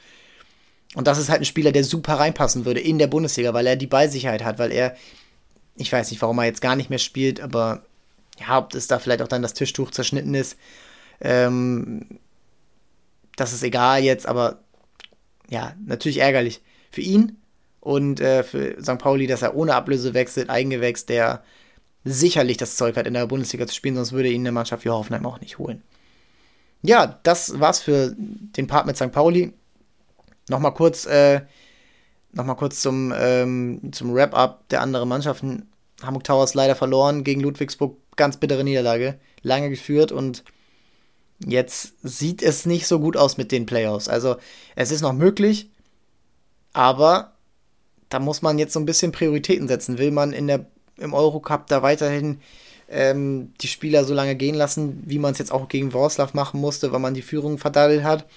Und 0.95 1.07
das 1.07 1.17
ist 1.17 1.29
halt 1.29 1.41
ein 1.41 1.45
Spieler, 1.45 1.71
der 1.71 1.83
super 1.83 2.15
reinpassen 2.15 2.65
würde 2.65 2.81
in 2.81 2.99
der 2.99 3.07
Bundesliga, 3.07 3.53
weil 3.53 3.65
er 3.65 3.75
die 3.75 3.87
Ballsicherheit 3.87 4.43
hat, 4.43 4.59
weil 4.59 4.71
er, 4.71 4.95
ich 5.75 5.91
weiß 5.91 6.11
nicht, 6.11 6.21
warum 6.21 6.37
er 6.37 6.45
jetzt 6.45 6.61
gar 6.61 6.75
nicht 6.75 6.91
mehr 6.91 6.99
spielt, 6.99 7.41
aber 7.41 7.83
ja, 8.39 8.59
ob 8.59 8.69
das 8.71 8.85
da 8.85 8.99
vielleicht 8.99 9.23
auch 9.23 9.27
dann 9.27 9.41
das 9.41 9.55
Tischtuch 9.55 9.89
zerschnitten 9.89 10.35
ist, 10.35 10.57
ähm, 11.19 12.19
das 13.35 13.53
ist 13.53 13.63
egal 13.63 14.03
jetzt, 14.03 14.27
aber 14.27 14.59
ja, 15.49 15.73
natürlich 15.83 16.19
ärgerlich 16.19 16.61
für 16.93 17.01
ihn 17.01 17.37
und 17.79 18.21
äh, 18.21 18.43
für 18.43 18.81
St. 18.81 18.97
Pauli, 18.97 19.27
dass 19.27 19.41
er 19.41 19.55
ohne 19.55 19.75
Ablöse 19.75 20.13
wechselt, 20.13 20.49
Eigengewächs, 20.49 21.05
der 21.05 21.43
sicherlich 22.05 22.57
das 22.57 22.75
Zeug 22.75 22.95
hat, 22.97 23.07
in 23.07 23.13
der 23.13 23.27
Bundesliga 23.27 23.65
zu 23.65 23.73
spielen, 23.73 23.95
sonst 23.95 24.11
würde 24.11 24.29
ihn 24.29 24.41
eine 24.41 24.51
Mannschaft 24.51 24.85
wie 24.85 24.89
Hoffenheim 24.89 25.25
auch 25.25 25.39
nicht 25.39 25.57
holen. 25.57 25.81
Ja, 26.81 27.19
das 27.23 27.59
war's 27.59 27.79
für 27.79 28.13
den 28.17 28.67
Part 28.67 28.85
mit 28.85 28.97
St. 28.97 29.11
Pauli. 29.11 29.53
Nochmal 30.49 30.73
kurz, 30.73 31.05
äh, 31.05 31.41
noch 32.33 32.57
kurz 32.57 32.81
zum, 32.81 33.13
ähm, 33.17 33.91
zum 33.93 34.13
Wrap-up 34.13 34.67
der 34.69 34.81
anderen 34.81 35.07
Mannschaften. 35.07 35.69
Hamburg 36.01 36.25
Towers 36.25 36.53
leider 36.53 36.75
verloren 36.75 37.23
gegen 37.23 37.41
Ludwigsburg. 37.41 37.97
Ganz 38.17 38.37
bittere 38.37 38.63
Niederlage. 38.63 39.17
Lange 39.41 39.69
geführt 39.69 40.11
und 40.11 40.43
jetzt 41.39 41.93
sieht 42.03 42.43
es 42.43 42.65
nicht 42.65 42.85
so 42.85 42.99
gut 42.99 43.15
aus 43.15 43.37
mit 43.37 43.51
den 43.51 43.65
Playoffs. 43.65 44.09
Also 44.09 44.35
es 44.75 44.91
ist 44.91 45.01
noch 45.01 45.13
möglich, 45.13 45.69
aber 46.73 47.33
da 48.09 48.19
muss 48.19 48.41
man 48.41 48.59
jetzt 48.59 48.73
so 48.73 48.79
ein 48.79 48.85
bisschen 48.85 49.11
Prioritäten 49.11 49.67
setzen. 49.67 49.97
Will 49.97 50.11
man 50.11 50.33
in 50.33 50.47
der, 50.47 50.65
im 50.97 51.13
Eurocup 51.13 51.67
da 51.67 51.81
weiterhin 51.81 52.41
ähm, 52.89 53.53
die 53.61 53.67
Spieler 53.67 54.03
so 54.03 54.13
lange 54.13 54.35
gehen 54.35 54.55
lassen, 54.55 55.01
wie 55.05 55.19
man 55.19 55.31
es 55.31 55.39
jetzt 55.39 55.51
auch 55.51 55.67
gegen 55.67 55.93
Wroclaw 55.93 56.31
machen 56.33 56.59
musste, 56.59 56.91
weil 56.91 56.99
man 56.99 57.13
die 57.13 57.21
Führung 57.21 57.57
verdaddelt 57.57 58.03
hat? 58.03 58.27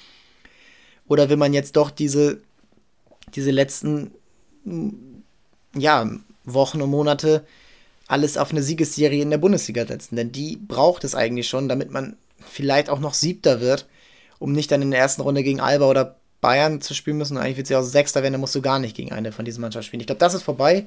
Oder 1.09 1.29
will 1.29 1.37
man 1.37 1.53
jetzt 1.53 1.77
doch 1.77 1.91
diese, 1.91 2.41
diese 3.35 3.51
letzten 3.51 4.13
ja, 5.77 6.11
Wochen 6.45 6.83
und 6.83 6.91
Monate 6.91 7.47
alles 8.09 8.39
auf 8.39 8.51
eine 8.51 8.63
Siegesserie 8.63 9.23
in 9.23 9.31
der 9.31 9.39
Bundesliga 9.39 9.87
setzen? 9.87 10.17
Denn 10.17 10.33
die 10.33 10.57
braucht 10.57 11.05
es 11.05 11.15
eigentlich 11.15 11.49
schon, 11.49 11.69
damit 11.69 11.91
man 11.91 12.17
vielleicht 12.41 12.89
auch 12.89 13.01
noch 13.01 13.15
Siebter 13.15 13.61
wird, 13.61 13.87
um 14.39 14.53
nicht 14.53 14.71
dann 14.71 14.83
in 14.83 14.91
der 14.91 15.01
ersten 15.01 15.23
Runde 15.23 15.43
gegen 15.43 15.61
Alba 15.61 15.89
oder 15.89 16.17
Bayern 16.41 16.81
zu 16.81 16.95
spielen 16.95 17.19
müssen. 17.19 17.37
Und 17.37 17.43
eigentlich 17.43 17.57
wird 17.57 17.67
sie 17.67 17.77
auch 17.77 17.83
Sechster 17.83 18.23
werden, 18.23 18.35
dann 18.35 18.41
musst 18.41 18.55
du 18.55 18.63
gar 18.63 18.79
nicht 18.79 18.97
gegen 18.97 19.13
eine 19.13 19.33
von 19.33 19.45
diesen 19.45 19.61
Mannschaften 19.61 19.87
spielen. 19.87 20.01
Ich 20.01 20.07
glaube, 20.07 20.21
das 20.21 20.35
ist 20.35 20.43
vorbei. 20.43 20.87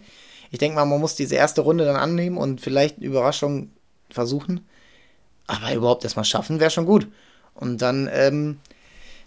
Ich 0.51 0.59
denke 0.59 0.75
mal, 0.75 0.85
man 0.85 0.99
muss 0.99 1.15
diese 1.15 1.35
erste 1.35 1.61
Runde 1.61 1.85
dann 1.85 1.95
annehmen 1.95 2.37
und 2.37 2.61
vielleicht 2.61 2.97
eine 2.97 3.05
Überraschung 3.05 3.71
versuchen. 4.09 4.65
Aber 5.47 5.73
überhaupt 5.73 6.03
erstmal 6.03 6.25
schaffen, 6.25 6.59
wäre 6.59 6.71
schon 6.71 6.85
gut. 6.85 7.07
Und 7.55 7.81
dann, 7.81 8.09
ähm, 8.11 8.59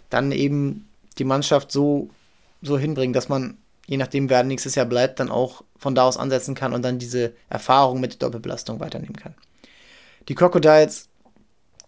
dann 0.09 0.31
eben 0.31 0.87
die 1.17 1.23
Mannschaft 1.23 1.71
so, 1.71 2.09
so 2.61 2.77
hinbringen, 2.77 3.13
dass 3.13 3.29
man, 3.29 3.57
je 3.87 3.97
nachdem, 3.97 4.29
wer 4.29 4.43
nächstes 4.43 4.75
Jahr 4.75 4.85
bleibt, 4.85 5.19
dann 5.19 5.29
auch 5.29 5.63
von 5.77 5.95
da 5.95 6.03
aus 6.03 6.17
ansetzen 6.17 6.55
kann 6.55 6.73
und 6.73 6.81
dann 6.81 6.99
diese 6.99 7.33
Erfahrung 7.49 7.99
mit 7.99 8.13
der 8.13 8.19
Doppelbelastung 8.19 8.79
weiternehmen 8.79 9.17
kann. 9.17 9.35
Die 10.29 10.35
Crocodiles 10.35 11.09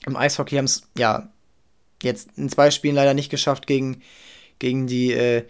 im 0.05 0.15
Eishockey 0.15 0.57
haben 0.57 0.65
es, 0.65 0.83
ja, 0.97 1.29
jetzt 2.05 2.29
in 2.37 2.49
zwei 2.49 2.71
Spielen 2.71 2.95
leider 2.95 3.13
nicht 3.13 3.29
geschafft, 3.29 3.67
gegen, 3.67 4.01
gegen 4.59 4.87
die, 4.87 5.11
äh, 5.11 5.43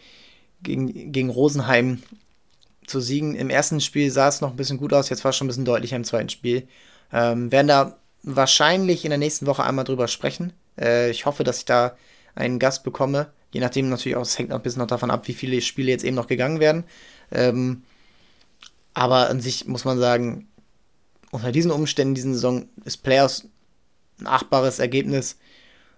gegen, 0.61 1.11
gegen 1.11 1.29
Rosenheim 1.29 2.01
zu 2.87 2.99
siegen. 2.99 3.35
Im 3.35 3.49
ersten 3.49 3.81
Spiel 3.81 4.11
sah 4.11 4.27
es 4.27 4.41
noch 4.41 4.51
ein 4.51 4.55
bisschen 4.55 4.77
gut 4.77 4.93
aus, 4.93 5.09
jetzt 5.09 5.23
war 5.23 5.29
es 5.29 5.35
schon 5.37 5.45
ein 5.45 5.49
bisschen 5.49 5.65
deutlicher 5.65 5.95
im 5.95 6.03
zweiten 6.03 6.29
Spiel. 6.29 6.67
Ähm, 7.11 7.51
werden 7.51 7.67
da 7.67 7.97
wahrscheinlich 8.23 9.05
in 9.05 9.09
der 9.09 9.19
nächsten 9.19 9.45
Woche 9.45 9.63
einmal 9.63 9.85
drüber 9.85 10.07
sprechen. 10.07 10.53
Äh, 10.79 11.11
ich 11.11 11.25
hoffe, 11.25 11.43
dass 11.43 11.59
ich 11.59 11.65
da 11.65 11.95
einen 12.33 12.59
Gast 12.59 12.83
bekomme. 12.83 13.31
Je 13.51 13.61
nachdem 13.61 13.89
natürlich 13.89 14.17
auch, 14.17 14.23
es 14.23 14.37
hängt 14.37 14.49
noch 14.49 14.57
ein 14.57 14.63
bisschen 14.63 14.81
noch 14.81 14.87
davon 14.87 15.11
ab, 15.11 15.27
wie 15.27 15.33
viele 15.33 15.61
Spiele 15.61 15.91
jetzt 15.91 16.03
eben 16.03 16.15
noch 16.15 16.27
gegangen 16.27 16.59
werden. 16.59 16.83
Ähm, 17.31 17.83
aber 18.93 19.29
an 19.29 19.39
sich 19.41 19.67
muss 19.67 19.85
man 19.85 19.99
sagen, 19.99 20.47
unter 21.31 21.51
diesen 21.51 21.71
Umständen, 21.71 22.15
diesen 22.15 22.33
Saison, 22.33 22.67
ist 22.83 23.03
Players 23.03 23.47
ein 24.19 24.27
achtbares 24.27 24.79
Ergebnis. 24.79 25.37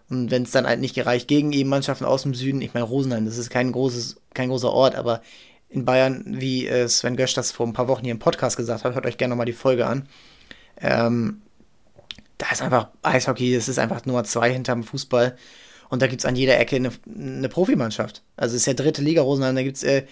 Und 0.10 0.32
wenn 0.32 0.44
es 0.44 0.52
dann 0.52 0.68
halt 0.68 0.80
nicht 0.80 0.96
gereicht 0.96 1.28
gegen 1.28 1.52
eben 1.52 1.70
Mannschaften 1.70 2.06
aus 2.06 2.24
dem 2.24 2.34
Süden, 2.34 2.62
ich 2.62 2.74
meine 2.74 2.86
Rosenheim, 2.86 3.26
das 3.26 3.38
ist 3.38 3.50
kein 3.50 3.72
großes, 3.72 4.18
kein 4.34 4.50
großer 4.50 4.72
Ort, 4.72 4.96
aber 4.96 5.22
in 5.70 5.84
Bayern, 5.84 6.24
wie 6.26 6.68
äh, 6.68 6.88
Sven 6.88 7.18
Gösch 7.18 7.34
das 7.34 7.52
vor 7.52 7.68
ein 7.68 7.74
paar 7.74 7.90
Wochen 7.90 8.04
hier 8.04 8.14
im 8.14 8.20
Podcast 8.20 8.56
gesagt 8.56 8.84
hat, 8.84 8.96
hört 8.96 9.06
euch 9.06 9.18
gerne 9.18 9.32
nochmal 9.32 9.46
die 9.46 9.54
Folge 9.54 9.86
an. 9.86 10.08
Ähm, 10.80 11.42
da 12.38 12.48
ist 12.52 12.62
einfach 12.62 12.90
Eishockey, 13.02 13.54
das 13.54 13.68
ist 13.68 13.80
einfach 13.80 14.06
Nummer 14.06 14.24
zwei 14.24 14.52
hinterm 14.52 14.84
Fußball. 14.84 15.36
Und 15.90 16.02
da 16.02 16.08
gibt 16.08 16.22
es 16.22 16.26
an 16.26 16.36
jeder 16.36 16.60
Ecke 16.60 16.76
eine, 16.76 16.92
eine 17.14 17.50
Profimannschaft. 17.50 18.22
Also 18.36 18.56
es 18.56 18.62
ist 18.62 18.66
ja 18.68 18.74
dritte 18.74 19.02
Liga 19.02 19.22
Rosenheim, 19.22 19.56
da 19.56 19.64
gibt 19.64 19.78
es 19.78 19.84
äh, 19.84 20.04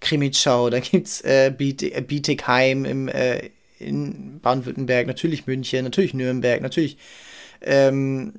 Krimitschau, 0.00 0.70
da 0.70 0.80
gibt 0.80 1.06
es 1.06 1.20
äh, 1.22 1.52
Bietigheim 1.56 2.84
im, 2.84 3.08
äh, 3.08 3.50
in 3.78 4.40
Baden-Württemberg, 4.40 5.06
natürlich 5.06 5.46
München, 5.46 5.84
natürlich 5.84 6.14
Nürnberg, 6.14 6.60
natürlich 6.60 6.96
ähm, 7.64 8.34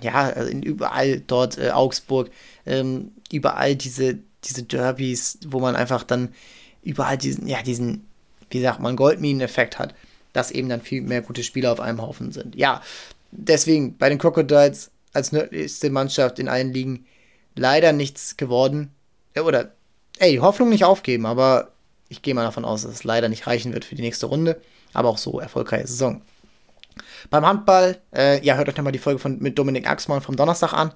ja, 0.00 0.30
also 0.30 0.50
überall 0.50 1.20
dort 1.20 1.58
äh, 1.58 1.70
Augsburg, 1.70 2.30
ähm, 2.66 3.12
überall 3.32 3.76
diese, 3.76 4.18
diese 4.44 4.62
Derbys, 4.62 5.38
wo 5.46 5.60
man 5.60 5.76
einfach 5.76 6.02
dann 6.02 6.34
überall 6.82 7.18
diesen, 7.18 7.46
ja, 7.46 7.62
diesen, 7.62 8.06
wie 8.50 8.62
sagt 8.62 8.80
man, 8.80 8.96
Goldminen-Effekt 8.96 9.78
hat, 9.78 9.94
dass 10.32 10.50
eben 10.50 10.68
dann 10.68 10.80
viel 10.80 11.02
mehr 11.02 11.22
gute 11.22 11.42
Spieler 11.42 11.72
auf 11.72 11.80
einem 11.80 12.00
Haufen 12.00 12.32
sind. 12.32 12.56
Ja, 12.56 12.82
deswegen 13.32 13.96
bei 13.96 14.08
den 14.08 14.18
Crocodiles 14.18 14.90
als 15.12 15.32
nördlichste 15.32 15.90
Mannschaft 15.90 16.38
in 16.38 16.48
allen 16.48 16.72
Ligen 16.72 17.06
leider 17.56 17.92
nichts 17.92 18.36
geworden. 18.36 18.90
Oder, 19.36 19.72
ey, 20.18 20.36
Hoffnung 20.36 20.68
nicht 20.68 20.84
aufgeben, 20.84 21.26
aber 21.26 21.72
ich 22.08 22.22
gehe 22.22 22.34
mal 22.34 22.44
davon 22.44 22.64
aus, 22.64 22.82
dass 22.82 22.92
es 22.92 23.04
leider 23.04 23.28
nicht 23.28 23.46
reichen 23.46 23.72
wird 23.72 23.84
für 23.84 23.94
die 23.94 24.02
nächste 24.02 24.26
Runde. 24.26 24.60
Aber 24.92 25.08
auch 25.08 25.18
so 25.18 25.38
erfolgreiche 25.38 25.86
Saison. 25.86 26.22
Beim 27.28 27.44
Handball, 27.44 28.00
äh, 28.14 28.44
ja, 28.44 28.56
hört 28.56 28.68
euch 28.68 28.76
nochmal 28.76 28.92
die 28.92 28.98
Folge 28.98 29.18
von, 29.18 29.38
mit 29.38 29.58
Dominik 29.58 29.88
Axmann 29.88 30.22
vom 30.22 30.36
Donnerstag 30.36 30.72
an. 30.72 30.92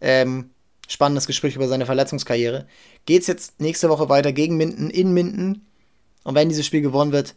Ähm, 0.00 0.50
spannendes 0.88 1.26
Gespräch 1.26 1.54
über 1.54 1.68
seine 1.68 1.86
Verletzungskarriere. 1.86 2.66
Geht's 3.06 3.26
jetzt 3.26 3.60
nächste 3.60 3.88
Woche 3.88 4.08
weiter 4.08 4.32
gegen 4.32 4.56
Minden, 4.56 4.90
in 4.90 5.12
Minden. 5.12 5.66
Und 6.24 6.34
wenn 6.34 6.48
dieses 6.48 6.66
Spiel 6.66 6.80
gewonnen 6.80 7.12
wird, 7.12 7.34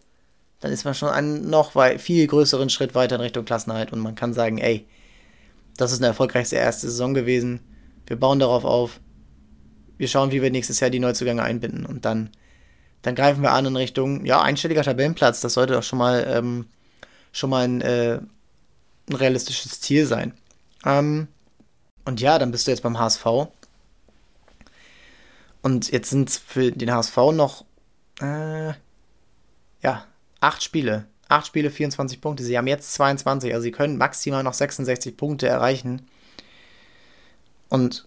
dann 0.62 0.72
ist 0.72 0.86
man 0.86 0.94
schon 0.94 1.10
einen 1.10 1.50
noch 1.50 1.74
viel 2.00 2.28
größeren 2.28 2.70
Schritt 2.70 2.96
weiter 2.96 3.16
in 3.16 3.22
Richtung 3.22 3.46
Klassenheit 3.46 3.92
und 3.92 4.00
man 4.00 4.16
kann 4.16 4.34
sagen, 4.34 4.58
ey, 4.60 4.88
das 5.76 5.92
ist 5.92 6.00
eine 6.00 6.08
erfolgreichste 6.08 6.56
erste 6.56 6.88
Saison 6.90 7.14
gewesen. 7.14 7.62
Wir 8.06 8.20
bauen 8.20 8.40
darauf 8.40 8.64
auf. 8.64 9.00
Wir 9.98 10.08
schauen, 10.08 10.32
wie 10.32 10.42
wir 10.42 10.52
nächstes 10.52 10.80
Jahr 10.80 10.90
die 10.90 11.00
Neuzugänge 11.00 11.44
einbinden 11.44 11.86
und 11.86 12.06
dann, 12.06 12.30
dann 13.02 13.16
greifen 13.16 13.42
wir 13.42 13.52
an 13.52 13.66
in 13.66 13.76
Richtung, 13.76 14.26
ja, 14.26 14.42
einstelliger 14.42 14.84
Tabellenplatz. 14.84 15.42
Das 15.42 15.54
sollte 15.54 15.74
doch 15.74 15.84
schon 15.84 16.00
mal, 16.00 16.26
ähm, 16.28 16.66
schon 17.32 17.50
mal 17.50 17.66
ein, 17.66 17.82
äh, 17.82 18.20
ein 19.10 19.16
realistisches 19.16 19.82
Ziel 19.82 20.06
sein. 20.06 20.34
Ähm, 20.86 21.28
und 22.06 22.20
ja, 22.22 22.40
dann 22.40 22.52
bist 22.52 22.68
du 22.68 22.72
jetzt 22.72 22.84
beim 22.84 23.00
HSV. 23.00 23.26
Und 25.62 25.92
jetzt 25.92 26.10
sind 26.10 26.30
es 26.30 26.38
für 26.38 26.72
den 26.72 26.92
HSV 26.92 27.18
noch, 27.34 27.66
äh, 28.20 28.70
ja, 29.82 30.06
acht 30.40 30.64
Spiele. 30.64 31.06
Acht 31.28 31.48
Spiele, 31.48 31.70
24 31.70 32.20
Punkte. 32.20 32.44
Sie 32.44 32.58
haben 32.58 32.68
jetzt 32.68 32.94
22, 32.94 33.54
also 33.54 33.64
sie 33.64 33.72
können 33.72 33.98
maximal 33.98 34.44
noch 34.44 34.54
66 34.54 35.16
Punkte 35.16 35.48
erreichen. 35.48 36.02
Und 37.70 38.06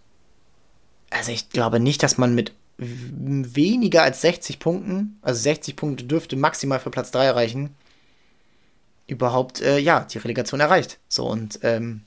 also 1.10 1.32
ich 1.32 1.48
glaube 1.48 1.80
nicht, 1.80 2.02
dass 2.02 2.18
man 2.18 2.34
mit 2.34 2.52
weniger 2.76 4.02
als 4.02 4.20
60 4.20 4.58
Punkten, 4.58 5.18
also 5.22 5.40
60 5.40 5.76
Punkte 5.76 6.04
dürfte 6.04 6.36
maximal 6.36 6.80
für 6.80 6.90
Platz 6.90 7.12
3 7.12 7.24
erreichen, 7.24 7.74
überhaupt, 9.06 9.60
äh, 9.60 9.78
ja, 9.78 10.00
die 10.00 10.18
Relegation 10.18 10.60
erreicht. 10.60 10.98
So 11.08 11.26
und, 11.26 11.60
ähm, 11.62 12.02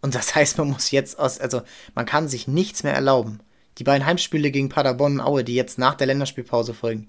und 0.00 0.14
das 0.14 0.34
heißt, 0.34 0.58
man 0.58 0.70
muss 0.70 0.90
jetzt 0.90 1.18
aus, 1.18 1.38
also 1.40 1.62
man 1.94 2.06
kann 2.06 2.28
sich 2.28 2.48
nichts 2.48 2.82
mehr 2.82 2.94
erlauben. 2.94 3.40
Die 3.78 3.84
beiden 3.84 4.06
Heimspiele 4.06 4.50
gegen 4.50 4.68
Paderborn 4.68 5.14
und 5.14 5.20
Aue, 5.20 5.44
die 5.44 5.54
jetzt 5.54 5.78
nach 5.78 5.94
der 5.94 6.06
Länderspielpause 6.06 6.74
folgen, 6.74 7.08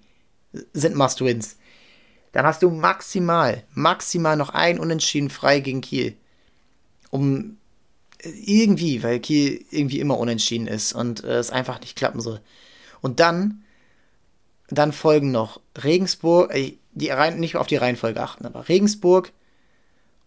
sind 0.74 0.96
Must-Wins. 0.96 1.58
Dann 2.32 2.46
hast 2.46 2.64
du 2.64 2.70
maximal, 2.70 3.64
maximal 3.74 4.38
noch 4.38 4.50
ein 4.50 4.80
Unentschieden 4.80 5.30
frei 5.30 5.60
gegen 5.60 5.82
Kiel. 5.82 6.16
Um 7.10 7.58
äh, 8.20 8.30
irgendwie, 8.30 9.04
weil 9.04 9.20
Kiel 9.20 9.66
irgendwie 9.70 10.00
immer 10.00 10.18
unentschieden 10.18 10.68
ist 10.68 10.94
und 10.94 11.24
äh, 11.24 11.38
es 11.38 11.52
einfach 11.52 11.82
nicht 11.82 11.98
klappen 11.98 12.22
soll. 12.22 12.40
Und 13.02 13.20
dann, 13.20 13.64
dann 14.70 14.94
folgen 14.94 15.32
noch 15.32 15.60
Regensburg, 15.84 16.54
äh, 16.56 16.78
die 16.94 17.10
rein, 17.10 17.40
nicht 17.40 17.56
auf 17.56 17.68
die 17.68 17.78
Reihenfolge 17.78 18.22
achten, 18.22 18.46
aber 18.46 18.68
Regensburg 18.68 19.32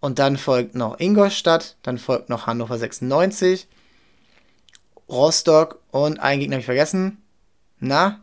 und 0.01 0.19
dann 0.19 0.37
folgt 0.37 0.75
noch 0.75 1.01
Ingolstadt, 1.01 1.77
dann 1.83 1.99
folgt 1.99 2.29
noch 2.29 2.47
Hannover 2.47 2.79
96, 2.79 3.67
Rostock 5.09 5.81
und 5.91 6.21
einen 6.21 6.41
Gegner 6.41 6.57
habe 6.57 6.61
ich 6.61 6.67
vergessen. 6.67 7.23
Na? 7.81 8.21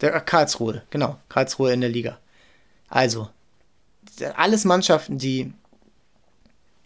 Der 0.00 0.20
Karlsruhe, 0.20 0.82
genau, 0.90 1.18
Karlsruhe 1.28 1.72
in 1.72 1.80
der 1.80 1.90
Liga. 1.90 2.18
Also, 2.88 3.28
alles 4.36 4.64
Mannschaften, 4.64 5.18
die, 5.18 5.52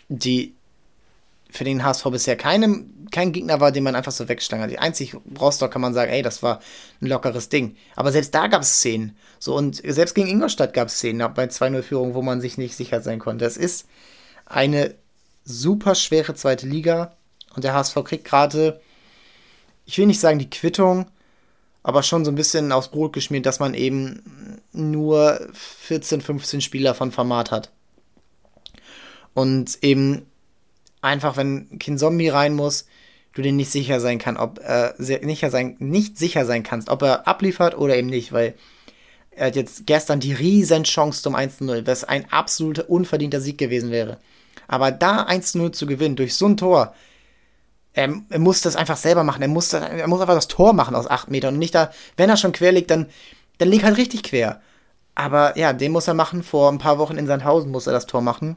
die 0.08 0.54
für 1.50 1.64
den 1.64 1.84
HSV 1.84 2.04
bisher 2.10 2.36
keine, 2.36 2.84
kein 3.10 3.32
Gegner 3.32 3.60
war, 3.60 3.72
den 3.72 3.84
man 3.84 3.94
einfach 3.94 4.12
so 4.12 4.28
wegstangert. 4.28 4.78
Einzig 4.78 5.16
Rostock 5.38 5.70
kann 5.72 5.82
man 5.82 5.94
sagen, 5.94 6.12
ey, 6.12 6.22
das 6.22 6.42
war 6.42 6.60
ein 7.00 7.06
lockeres 7.06 7.48
Ding. 7.48 7.76
Aber 7.96 8.12
selbst 8.12 8.34
da 8.34 8.46
gab 8.46 8.62
es 8.62 8.78
Szenen. 8.78 9.16
So, 9.38 9.56
und 9.56 9.76
selbst 9.76 10.14
gegen 10.14 10.28
Ingolstadt 10.28 10.74
gab 10.74 10.88
es 10.88 10.94
Szenen 10.94 11.32
bei 11.34 11.44
2-0-Führung, 11.44 12.14
wo 12.14 12.22
man 12.22 12.40
sich 12.40 12.58
nicht 12.58 12.76
sicher 12.76 13.00
sein 13.00 13.18
konnte. 13.18 13.44
Es 13.44 13.56
ist 13.56 13.86
eine 14.46 14.94
super 15.44 15.94
schwere 15.94 16.34
zweite 16.34 16.66
Liga 16.66 17.16
und 17.54 17.64
der 17.64 17.74
HSV 17.74 18.04
kriegt 18.04 18.24
gerade, 18.24 18.80
ich 19.84 19.98
will 19.98 20.06
nicht 20.06 20.20
sagen 20.20 20.38
die 20.38 20.50
Quittung, 20.50 21.06
aber 21.82 22.02
schon 22.02 22.24
so 22.24 22.30
ein 22.30 22.36
bisschen 22.36 22.72
aufs 22.72 22.88
Brot 22.88 23.12
geschmiert, 23.12 23.46
dass 23.46 23.58
man 23.58 23.74
eben 23.74 24.60
nur 24.72 25.40
14, 25.52 26.20
15 26.20 26.60
Spieler 26.60 26.94
von 26.94 27.10
Format 27.10 27.50
hat. 27.50 27.70
Und 29.32 29.78
eben 29.82 30.26
einfach, 31.00 31.36
wenn 31.36 31.78
kein 31.78 31.98
Zombie 31.98 32.28
rein 32.28 32.54
muss, 32.54 32.86
du 33.34 33.42
dir 33.42 33.52
nicht 33.52 33.70
sicher 33.70 34.00
sein 34.00 34.18
kann, 34.18 34.36
ob 34.36 34.58
äh, 34.58 34.92
nicht, 34.98 35.48
sein, 35.50 35.76
nicht 35.78 36.18
sicher 36.18 36.44
sein 36.44 36.62
kannst, 36.62 36.88
ob 36.88 37.02
er 37.02 37.28
abliefert 37.28 37.76
oder 37.76 37.96
eben 37.96 38.08
nicht, 38.08 38.32
weil 38.32 38.54
er 39.30 39.46
hat 39.46 39.56
jetzt 39.56 39.86
gestern 39.86 40.20
die 40.20 40.32
riesen 40.32 40.84
Chance 40.84 41.22
zum 41.22 41.36
1-0, 41.36 41.86
was 41.86 42.04
ein 42.04 42.30
absoluter 42.32 42.90
unverdienter 42.90 43.40
Sieg 43.40 43.58
gewesen 43.58 43.90
wäre. 43.90 44.18
Aber 44.68 44.90
da 44.90 45.26
1-0 45.26 45.72
zu 45.72 45.86
gewinnen 45.86 46.16
durch 46.16 46.34
so 46.34 46.46
ein 46.46 46.56
Tor, 46.56 46.94
er, 47.92 48.12
er, 48.28 48.38
muss 48.38 48.60
das 48.60 48.76
einfach 48.76 48.96
selber 48.96 49.24
machen. 49.24 49.42
Er 49.42 49.48
muss, 49.48 49.70
das, 49.70 49.82
er 49.82 50.06
muss 50.08 50.20
einfach 50.20 50.34
das 50.34 50.48
Tor 50.48 50.72
machen 50.72 50.94
aus 50.94 51.08
8 51.08 51.30
Metern 51.30 51.54
und 51.54 51.58
nicht 51.58 51.74
da, 51.74 51.90
wenn 52.16 52.30
er 52.30 52.36
schon 52.36 52.52
quer 52.52 52.72
liegt, 52.72 52.90
dann, 52.90 53.06
dann 53.58 53.68
liegt 53.68 53.84
halt 53.84 53.96
richtig 53.96 54.22
quer. 54.22 54.60
Aber 55.14 55.58
ja, 55.58 55.72
den 55.72 55.92
muss 55.92 56.08
er 56.08 56.14
machen. 56.14 56.42
Vor 56.42 56.70
ein 56.70 56.78
paar 56.78 56.98
Wochen 56.98 57.18
in 57.18 57.26
Sandhausen 57.26 57.70
muss 57.70 57.86
er 57.86 57.92
das 57.92 58.06
Tor 58.06 58.20
machen. 58.22 58.56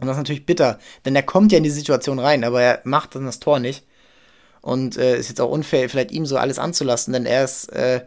Und 0.00 0.06
das 0.06 0.16
ist 0.16 0.20
natürlich 0.20 0.46
bitter, 0.46 0.78
denn 1.04 1.14
er 1.14 1.22
kommt 1.22 1.52
ja 1.52 1.58
in 1.58 1.64
die 1.64 1.70
Situation 1.70 2.18
rein, 2.18 2.44
aber 2.44 2.62
er 2.62 2.80
macht 2.84 3.14
dann 3.14 3.26
das 3.26 3.40
Tor 3.40 3.58
nicht. 3.58 3.84
Und 4.62 4.96
äh, 4.96 5.18
ist 5.18 5.28
jetzt 5.28 5.40
auch 5.40 5.50
unfair, 5.50 5.88
vielleicht 5.88 6.10
ihm 6.10 6.26
so 6.26 6.36
alles 6.36 6.58
anzulassen, 6.58 7.12
denn 7.12 7.26
er 7.26 7.44
ist 7.44 7.66
äh, 7.72 8.04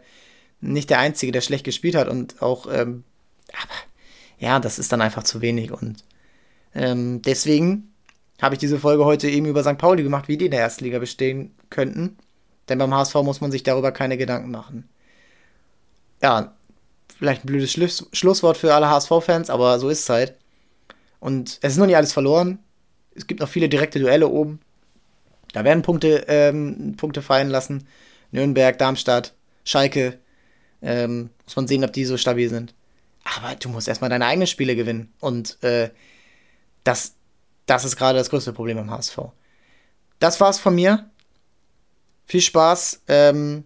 nicht 0.60 0.90
der 0.90 0.98
Einzige, 0.98 1.32
der 1.32 1.40
schlecht 1.40 1.64
gespielt 1.64 1.94
hat 1.94 2.08
und 2.08 2.42
auch, 2.42 2.66
ähm, 2.66 3.04
aber 3.52 3.74
ja, 4.38 4.60
das 4.60 4.78
ist 4.78 4.92
dann 4.92 5.00
einfach 5.00 5.24
zu 5.24 5.40
wenig 5.40 5.72
und 5.72 6.04
ähm, 6.74 7.22
deswegen 7.22 7.92
habe 8.40 8.54
ich 8.54 8.58
diese 8.58 8.78
Folge 8.78 9.04
heute 9.04 9.28
eben 9.28 9.46
über 9.46 9.62
St. 9.62 9.78
Pauli 9.78 10.02
gemacht, 10.02 10.28
wie 10.28 10.36
die 10.36 10.46
in 10.46 10.50
der 10.50 10.60
Erstliga 10.60 10.98
bestehen 10.98 11.54
könnten. 11.70 12.16
Denn 12.68 12.78
beim 12.78 12.94
HSV 12.94 13.14
muss 13.16 13.40
man 13.40 13.50
sich 13.52 13.62
darüber 13.62 13.92
keine 13.92 14.16
Gedanken 14.16 14.50
machen. 14.50 14.88
Ja, 16.22 16.54
vielleicht 17.18 17.44
ein 17.44 17.46
blödes 17.46 17.72
Schluss 17.72 18.08
Schlusswort 18.12 18.56
für 18.56 18.74
alle 18.74 18.88
HSV-Fans, 18.88 19.50
aber 19.50 19.78
so 19.78 19.88
ist 19.88 20.00
es 20.00 20.08
halt. 20.08 20.34
Und 21.24 21.58
es 21.62 21.72
ist 21.72 21.78
noch 21.78 21.86
nicht 21.86 21.96
alles 21.96 22.12
verloren. 22.12 22.58
Es 23.14 23.26
gibt 23.26 23.40
noch 23.40 23.48
viele 23.48 23.70
direkte 23.70 23.98
Duelle 23.98 24.28
oben. 24.28 24.60
Da 25.54 25.64
werden 25.64 25.80
Punkte, 25.80 26.26
ähm, 26.28 26.96
Punkte 26.98 27.22
fallen 27.22 27.48
lassen. 27.48 27.88
Nürnberg, 28.30 28.78
Darmstadt, 28.78 29.32
Schalke. 29.64 30.18
Ähm, 30.82 31.30
muss 31.46 31.56
man 31.56 31.66
sehen, 31.66 31.82
ob 31.82 31.94
die 31.94 32.04
so 32.04 32.18
stabil 32.18 32.50
sind. 32.50 32.74
Aber 33.24 33.54
du 33.54 33.70
musst 33.70 33.88
erstmal 33.88 34.10
deine 34.10 34.26
eigenen 34.26 34.46
Spiele 34.46 34.76
gewinnen. 34.76 35.14
Und 35.18 35.56
äh, 35.62 35.88
das, 36.82 37.14
das 37.64 37.86
ist 37.86 37.96
gerade 37.96 38.18
das 38.18 38.28
größte 38.28 38.52
Problem 38.52 38.76
am 38.76 38.90
HSV. 38.90 39.18
Das 40.18 40.38
war's 40.42 40.58
von 40.58 40.74
mir. 40.74 41.08
Viel 42.26 42.42
Spaß. 42.42 43.00
Ähm, 43.08 43.64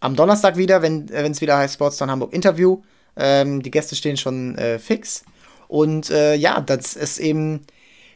am 0.00 0.14
Donnerstag 0.14 0.58
wieder, 0.58 0.82
wenn 0.82 1.08
es 1.08 1.40
wieder 1.40 1.56
heißt 1.56 1.72
Sportstown 1.72 2.10
Hamburg 2.10 2.34
Interview. 2.34 2.82
Ähm, 3.16 3.62
die 3.62 3.70
Gäste 3.70 3.96
stehen 3.96 4.18
schon 4.18 4.58
äh, 4.58 4.78
fix. 4.78 5.24
Und 5.68 6.10
äh, 6.10 6.34
ja, 6.34 6.60
das 6.60 6.96
ist 6.96 7.18
eben, 7.18 7.66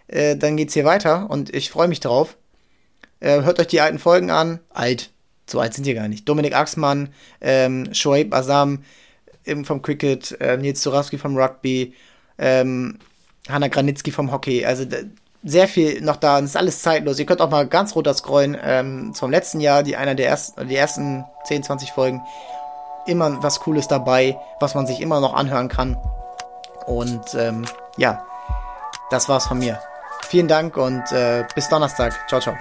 äh, 0.08 0.36
dann 0.36 0.56
geht's 0.56 0.74
hier 0.74 0.84
weiter 0.84 1.30
und 1.30 1.54
ich 1.54 1.70
freue 1.70 1.88
mich 1.88 2.00
drauf. 2.00 2.36
Äh, 3.20 3.42
hört 3.42 3.60
euch 3.60 3.68
die 3.68 3.80
alten 3.80 3.98
Folgen 3.98 4.30
an. 4.30 4.58
Alt, 4.70 5.10
so 5.46 5.60
alt 5.60 5.74
sind 5.74 5.86
die 5.86 5.94
gar 5.94 6.08
nicht. 6.08 6.28
Dominik 6.28 6.56
Axmann, 6.56 7.10
ähm, 7.40 7.92
Shoaib 7.92 8.34
Asam 8.34 8.82
eben 9.44 9.64
vom 9.64 9.82
Cricket, 9.82 10.40
äh, 10.40 10.56
Nils 10.56 10.80
Zurawski 10.80 11.18
vom 11.18 11.36
Rugby, 11.36 11.94
ähm, 12.38 12.98
Hanna 13.48 13.68
Granitzky 13.68 14.10
vom 14.10 14.32
Hockey. 14.32 14.64
Also 14.64 14.84
sehr 15.44 15.68
viel 15.68 16.00
noch 16.00 16.16
da 16.16 16.38
und 16.38 16.44
ist 16.44 16.56
alles 16.56 16.82
zeitlos. 16.82 17.18
Ihr 17.18 17.26
könnt 17.26 17.40
auch 17.40 17.50
mal 17.50 17.66
ganz 17.66 17.94
runter 17.94 18.14
scrollen 18.14 18.56
ähm, 18.62 19.12
zum 19.14 19.30
letzten 19.30 19.60
Jahr, 19.60 19.82
die 19.82 19.96
einer 19.96 20.14
der 20.14 20.28
ersten, 20.28 20.68
die 20.68 20.76
ersten 20.76 21.24
10, 21.44 21.64
20 21.64 21.92
Folgen. 21.92 22.20
Immer 23.06 23.42
was 23.42 23.60
Cooles 23.60 23.88
dabei, 23.88 24.38
was 24.60 24.74
man 24.74 24.86
sich 24.86 25.00
immer 25.00 25.20
noch 25.20 25.34
anhören 25.34 25.68
kann. 25.68 25.96
Und 26.86 27.34
ähm, 27.34 27.64
ja, 27.96 28.24
das 29.10 29.28
war's 29.28 29.46
von 29.46 29.58
mir. 29.58 29.80
Vielen 30.22 30.48
Dank 30.48 30.76
und 30.76 31.10
äh, 31.12 31.44
bis 31.54 31.68
Donnerstag. 31.68 32.28
Ciao, 32.28 32.40
ciao. 32.40 32.56